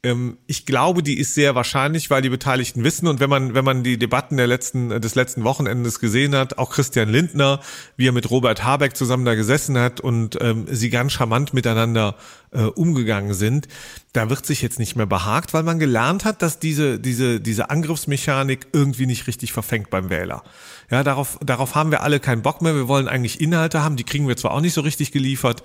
ähm, 0.03 0.37
ich 0.47 0.65
glaube, 0.65 1.01
die 1.01 1.17
ist 1.17 1.33
sehr 1.33 1.55
wahrscheinlich, 1.55 2.09
weil 2.09 2.21
die 2.21 2.29
Beteiligten 2.29 2.83
wissen 2.83 3.07
und 3.07 3.19
wenn 3.19 3.29
man, 3.29 3.55
wenn 3.55 3.63
man 3.63 3.83
die 3.83 3.97
Debatten 3.97 4.37
der 4.37 4.47
letzten, 4.47 5.01
des 5.01 5.15
letzten 5.15 5.43
Wochenendes 5.45 5.99
gesehen 5.99 6.35
hat, 6.35 6.57
auch 6.57 6.71
Christian 6.71 7.09
Lindner, 7.09 7.61
wie 7.95 8.07
er 8.07 8.11
mit 8.11 8.29
Robert 8.29 8.63
Habeck 8.63 8.97
zusammen 8.97 9.23
da 9.23 9.35
gesessen 9.35 9.77
hat 9.77 10.01
und 10.01 10.37
ähm, 10.41 10.67
sie 10.69 10.89
ganz 10.89 11.13
charmant 11.13 11.53
miteinander 11.53 12.15
äh, 12.51 12.63
umgegangen 12.63 13.33
sind, 13.33 13.69
da 14.11 14.29
wird 14.29 14.45
sich 14.45 14.61
jetzt 14.61 14.77
nicht 14.77 14.95
mehr 14.95 15.05
behagt, 15.05 15.53
weil 15.53 15.63
man 15.63 15.79
gelernt 15.79 16.25
hat, 16.25 16.41
dass 16.41 16.59
diese, 16.59 16.99
diese, 16.99 17.39
diese 17.39 17.69
Angriffsmechanik 17.69 18.67
irgendwie 18.73 19.05
nicht 19.05 19.25
richtig 19.27 19.53
verfängt 19.53 19.89
beim 19.89 20.09
Wähler. 20.09 20.43
Ja, 20.91 21.03
darauf, 21.03 21.39
darauf 21.43 21.75
haben 21.75 21.91
wir 21.91 22.03
alle 22.03 22.19
keinen 22.19 22.41
Bock 22.41 22.61
mehr. 22.61 22.75
Wir 22.75 22.87
wollen 22.89 23.07
eigentlich 23.07 23.39
Inhalte 23.39 23.83
haben, 23.83 23.95
die 23.95 24.03
kriegen 24.03 24.27
wir 24.27 24.35
zwar 24.35 24.51
auch 24.51 24.61
nicht 24.61 24.73
so 24.73 24.81
richtig 24.81 25.11
geliefert 25.11 25.63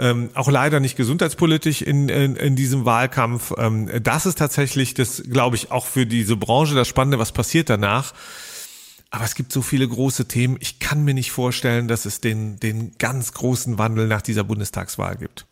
ähm, 0.00 0.30
auch 0.34 0.50
leider 0.50 0.80
nicht 0.80 0.96
gesundheitspolitisch 0.96 1.82
in, 1.82 2.08
in, 2.08 2.34
in 2.34 2.56
diesem 2.56 2.84
Wahlkampf. 2.84 3.52
Ähm, 3.58 3.88
das 4.02 4.26
ist 4.26 4.38
tatsächlich 4.38 4.94
das, 4.94 5.22
glaube 5.30 5.56
ich, 5.56 5.70
auch 5.70 5.86
für 5.86 6.06
diese 6.06 6.36
Branche 6.36 6.74
das 6.74 6.88
Spannende, 6.88 7.18
was 7.18 7.32
passiert 7.32 7.68
danach. 7.68 8.14
Aber 9.10 9.24
es 9.24 9.34
gibt 9.34 9.52
so 9.52 9.60
viele 9.60 9.86
große 9.86 10.26
Themen. 10.26 10.56
Ich 10.60 10.78
kann 10.78 11.04
mir 11.04 11.14
nicht 11.14 11.32
vorstellen, 11.32 11.86
dass 11.86 12.06
es 12.06 12.20
den, 12.20 12.58
den 12.60 12.92
ganz 12.98 13.34
großen 13.34 13.76
Wandel 13.76 14.06
nach 14.06 14.22
dieser 14.22 14.44
Bundestagswahl 14.44 15.16
gibt. 15.16 15.46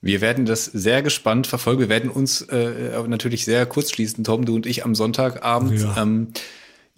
Wir 0.00 0.20
werden 0.20 0.46
das 0.46 0.64
sehr 0.64 1.02
gespannt 1.02 1.46
verfolgen. 1.46 1.80
Wir 1.80 1.88
werden 1.88 2.10
uns 2.10 2.42
äh, 2.42 2.92
natürlich 3.08 3.44
sehr 3.44 3.66
kurz 3.66 3.90
schließen, 3.90 4.24
Tom, 4.24 4.44
du 4.44 4.54
und 4.54 4.66
ich 4.66 4.84
am 4.84 4.94
Sonntagabend. 4.94 5.80
Ja. 5.80 6.02
Ähm, 6.02 6.28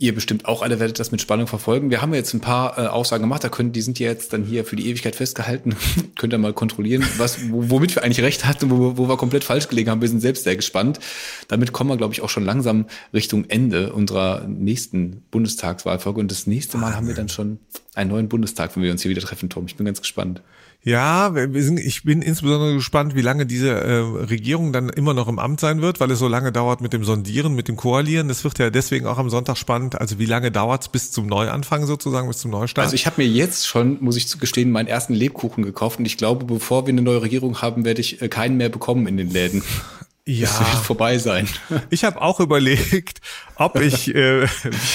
ihr 0.00 0.14
bestimmt 0.14 0.46
auch 0.46 0.62
alle 0.62 0.78
werdet 0.78 1.00
das 1.00 1.10
mit 1.10 1.20
Spannung 1.20 1.48
verfolgen. 1.48 1.90
Wir 1.90 2.00
haben 2.00 2.14
jetzt 2.14 2.32
ein 2.32 2.40
paar 2.40 2.78
äh, 2.78 2.86
Aussagen 2.86 3.24
gemacht, 3.24 3.42
da 3.42 3.48
können, 3.48 3.72
die 3.72 3.82
sind 3.82 3.98
ja 3.98 4.06
jetzt 4.06 4.32
dann 4.32 4.44
hier 4.44 4.64
für 4.64 4.76
die 4.76 4.88
Ewigkeit 4.88 5.16
festgehalten. 5.16 5.74
Könnt 6.16 6.32
ihr 6.32 6.38
mal 6.38 6.52
kontrollieren, 6.52 7.04
was, 7.16 7.38
womit 7.50 7.96
wir 7.96 8.04
eigentlich 8.04 8.22
recht 8.22 8.46
hatten, 8.46 8.70
wo, 8.70 8.96
wo 8.96 9.08
wir 9.08 9.16
komplett 9.16 9.42
falsch 9.42 9.68
gelegen 9.68 9.90
haben. 9.90 10.00
Wir 10.00 10.08
sind 10.08 10.20
selbst 10.20 10.44
sehr 10.44 10.54
gespannt. 10.54 11.00
Damit 11.48 11.72
kommen 11.72 11.90
wir, 11.90 11.96
glaube 11.96 12.14
ich, 12.14 12.22
auch 12.22 12.30
schon 12.30 12.44
langsam 12.44 12.86
Richtung 13.12 13.46
Ende 13.46 13.92
unserer 13.92 14.46
nächsten 14.46 15.22
Bundestagswahlfolge. 15.32 16.20
Und 16.20 16.30
das 16.30 16.46
nächste 16.46 16.78
Mal 16.78 16.94
haben 16.94 17.08
wir 17.08 17.14
dann 17.14 17.28
schon 17.28 17.58
einen 17.94 18.10
neuen 18.10 18.28
Bundestag, 18.28 18.76
wenn 18.76 18.84
wir 18.84 18.92
uns 18.92 19.02
hier 19.02 19.10
wieder 19.10 19.22
treffen, 19.22 19.50
Tom. 19.50 19.66
Ich 19.66 19.74
bin 19.74 19.84
ganz 19.84 20.00
gespannt. 20.00 20.42
Ja, 20.88 21.34
sind, 21.52 21.78
ich 21.78 22.02
bin 22.02 22.22
insbesondere 22.22 22.72
gespannt, 22.72 23.14
wie 23.14 23.20
lange 23.20 23.44
diese 23.44 23.72
äh, 23.72 23.98
Regierung 23.98 24.72
dann 24.72 24.88
immer 24.88 25.12
noch 25.12 25.28
im 25.28 25.38
Amt 25.38 25.60
sein 25.60 25.82
wird, 25.82 26.00
weil 26.00 26.10
es 26.10 26.18
so 26.18 26.28
lange 26.28 26.50
dauert 26.50 26.80
mit 26.80 26.94
dem 26.94 27.04
Sondieren, 27.04 27.54
mit 27.54 27.68
dem 27.68 27.76
Koalieren. 27.76 28.28
Das 28.28 28.42
wird 28.42 28.58
ja 28.58 28.70
deswegen 28.70 29.06
auch 29.06 29.18
am 29.18 29.28
Sonntag 29.28 29.58
spannend. 29.58 30.00
Also 30.00 30.18
wie 30.18 30.24
lange 30.24 30.50
dauert 30.50 30.80
es 30.80 30.88
bis 30.88 31.10
zum 31.10 31.26
Neuanfang 31.26 31.84
sozusagen, 31.84 32.26
bis 32.26 32.38
zum 32.38 32.52
Neustart? 32.52 32.86
Also 32.86 32.94
ich 32.94 33.04
habe 33.04 33.20
mir 33.20 33.28
jetzt 33.28 33.66
schon, 33.66 33.98
muss 34.00 34.16
ich 34.16 34.40
gestehen, 34.40 34.70
meinen 34.70 34.88
ersten 34.88 35.12
Lebkuchen 35.12 35.62
gekauft 35.62 35.98
und 35.98 36.06
ich 36.06 36.16
glaube, 36.16 36.46
bevor 36.46 36.86
wir 36.86 36.92
eine 36.94 37.02
neue 37.02 37.20
Regierung 37.20 37.60
haben, 37.60 37.84
werde 37.84 38.00
ich 38.00 38.22
äh, 38.22 38.28
keinen 38.28 38.56
mehr 38.56 38.70
bekommen 38.70 39.06
in 39.06 39.18
den 39.18 39.28
Läden. 39.28 39.62
Ja. 40.28 40.46
Das 40.46 40.60
wird 40.60 40.84
vorbei 40.84 41.16
sein. 41.16 41.48
Ich 41.90 42.04
habe 42.04 42.20
auch 42.20 42.38
überlegt, 42.38 43.20
ob 43.56 43.80
ich, 43.80 44.14
äh, 44.14 44.46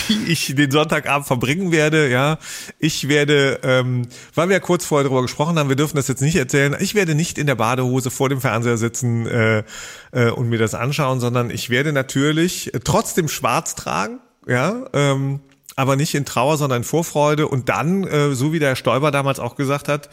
wie 0.07 0.31
ich 0.31 0.53
den 0.55 0.69
Sonntagabend 0.69 1.25
verbringen 1.25 1.71
werde. 1.71 2.07
Ja, 2.09 2.37
ich 2.77 3.07
werde, 3.07 3.59
ähm, 3.63 4.07
weil 4.35 4.49
wir 4.49 4.57
ja 4.57 4.59
kurz 4.59 4.85
vorher 4.85 5.05
darüber 5.05 5.23
gesprochen 5.23 5.57
haben, 5.57 5.69
wir 5.69 5.75
dürfen 5.75 5.95
das 5.97 6.07
jetzt 6.07 6.21
nicht 6.21 6.35
erzählen. 6.35 6.75
Ich 6.79 6.93
werde 6.93 7.15
nicht 7.15 7.39
in 7.39 7.47
der 7.47 7.55
Badehose 7.55 8.11
vor 8.11 8.29
dem 8.29 8.41
Fernseher 8.41 8.77
sitzen 8.77 9.25
äh, 9.25 9.63
äh, 10.11 10.29
und 10.29 10.49
mir 10.49 10.59
das 10.59 10.75
anschauen, 10.75 11.19
sondern 11.19 11.49
ich 11.49 11.71
werde 11.71 11.93
natürlich 11.93 12.71
trotzdem 12.83 13.27
Schwarz 13.27 13.73
tragen. 13.73 14.19
Ja. 14.47 14.85
Ähm, 14.93 15.39
aber 15.75 15.95
nicht 15.95 16.13
in 16.13 16.25
Trauer, 16.25 16.57
sondern 16.57 16.81
in 16.81 16.83
Vorfreude 16.83 17.47
und 17.47 17.69
dann, 17.69 18.03
äh, 18.03 18.35
so 18.35 18.53
wie 18.53 18.59
der 18.59 18.75
Stoiber 18.75 19.09
damals 19.09 19.39
auch 19.39 19.55
gesagt 19.55 19.87
hat, 19.87 20.09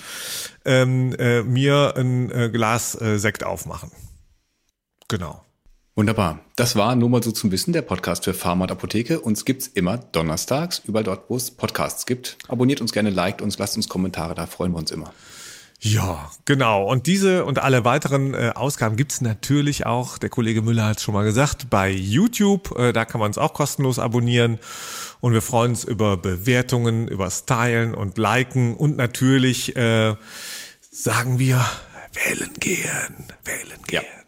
ähm, 0.64 1.14
äh, 1.18 1.42
mir 1.42 1.92
ein 1.98 2.30
äh, 2.30 2.48
Glas 2.48 2.98
äh, 2.98 3.18
Sekt 3.18 3.44
aufmachen. 3.44 3.90
Genau. 5.10 5.44
Wunderbar. 5.96 6.38
Das 6.54 6.76
war 6.76 6.94
nur 6.94 7.10
mal 7.10 7.22
so 7.22 7.32
zum 7.32 7.50
Wissen 7.50 7.72
der 7.72 7.82
Podcast 7.82 8.24
für 8.24 8.32
Pharma 8.32 8.64
und 8.64 8.70
Apotheke. 8.70 9.18
Uns 9.18 9.44
gibt's 9.44 9.66
immer 9.66 9.98
donnerstags, 9.98 10.82
überall 10.86 11.02
dort, 11.02 11.28
wo 11.28 11.36
es 11.36 11.50
Podcasts 11.50 12.06
gibt. 12.06 12.38
Abonniert 12.46 12.80
uns 12.80 12.92
gerne, 12.92 13.10
liked 13.10 13.42
uns, 13.42 13.58
lasst 13.58 13.76
uns 13.76 13.88
Kommentare, 13.88 14.36
da 14.36 14.46
freuen 14.46 14.70
wir 14.70 14.78
uns 14.78 14.92
immer. 14.92 15.12
Ja, 15.80 16.30
genau. 16.44 16.84
Und 16.84 17.08
diese 17.08 17.44
und 17.44 17.58
alle 17.58 17.84
weiteren 17.84 18.34
äh, 18.34 18.52
Ausgaben 18.54 18.94
gibt's 18.94 19.20
natürlich 19.20 19.84
auch, 19.84 20.16
der 20.16 20.30
Kollege 20.30 20.62
Müller 20.62 20.84
hat 20.84 20.98
es 20.98 21.02
schon 21.02 21.14
mal 21.14 21.24
gesagt, 21.24 21.70
bei 21.70 21.90
YouTube. 21.90 22.78
Äh, 22.78 22.92
da 22.92 23.04
kann 23.04 23.20
man 23.20 23.32
es 23.32 23.38
auch 23.38 23.52
kostenlos 23.52 23.98
abonnieren. 23.98 24.60
Und 25.20 25.32
wir 25.32 25.42
freuen 25.42 25.72
uns 25.72 25.82
über 25.82 26.16
Bewertungen, 26.16 27.08
über 27.08 27.30
Stylen 27.30 27.94
und 27.94 28.16
Liken. 28.16 28.76
Und 28.76 28.96
natürlich 28.96 29.74
äh, 29.74 30.14
sagen 30.92 31.40
wir, 31.40 31.64
wählen 32.12 32.52
gehen, 32.60 33.26
wählen 33.44 33.82
gehen. 33.88 34.04
Ja. 34.04 34.19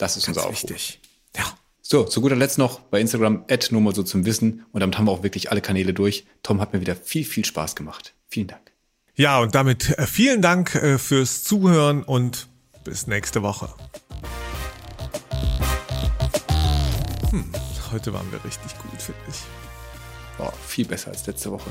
Das 0.00 0.16
ist 0.16 0.24
Ganz 0.24 0.38
unser 0.38 0.48
Aufruf. 0.48 0.70
Wichtig. 0.70 1.00
Ja. 1.36 1.44
So, 1.82 2.04
zu 2.04 2.22
guter 2.22 2.36
Letzt 2.36 2.56
noch 2.56 2.80
bei 2.80 3.00
Instagram, 3.00 3.44
at 3.50 3.70
nur 3.70 3.82
mal 3.82 3.94
so 3.94 4.02
zum 4.02 4.24
Wissen. 4.24 4.64
Und 4.72 4.80
damit 4.80 4.96
haben 4.96 5.04
wir 5.04 5.12
auch 5.12 5.22
wirklich 5.22 5.50
alle 5.50 5.60
Kanäle 5.60 5.92
durch. 5.92 6.26
Tom 6.42 6.60
hat 6.60 6.72
mir 6.72 6.80
wieder 6.80 6.96
viel, 6.96 7.24
viel 7.24 7.44
Spaß 7.44 7.76
gemacht. 7.76 8.14
Vielen 8.28 8.46
Dank. 8.46 8.72
Ja, 9.14 9.40
und 9.40 9.54
damit 9.54 9.90
äh, 9.98 10.06
vielen 10.06 10.40
Dank 10.40 10.74
äh, 10.74 10.96
fürs 10.96 11.44
Zuhören 11.44 12.02
und 12.02 12.48
bis 12.84 13.06
nächste 13.06 13.42
Woche. 13.42 13.68
Hm, 17.30 17.52
heute 17.92 18.14
waren 18.14 18.32
wir 18.32 18.42
richtig 18.42 18.72
gut, 18.78 19.02
finde 19.02 19.20
ich. 19.28 19.36
Boah, 20.38 20.52
viel 20.66 20.86
besser 20.86 21.10
als 21.10 21.26
letzte 21.26 21.50
Woche. 21.50 21.70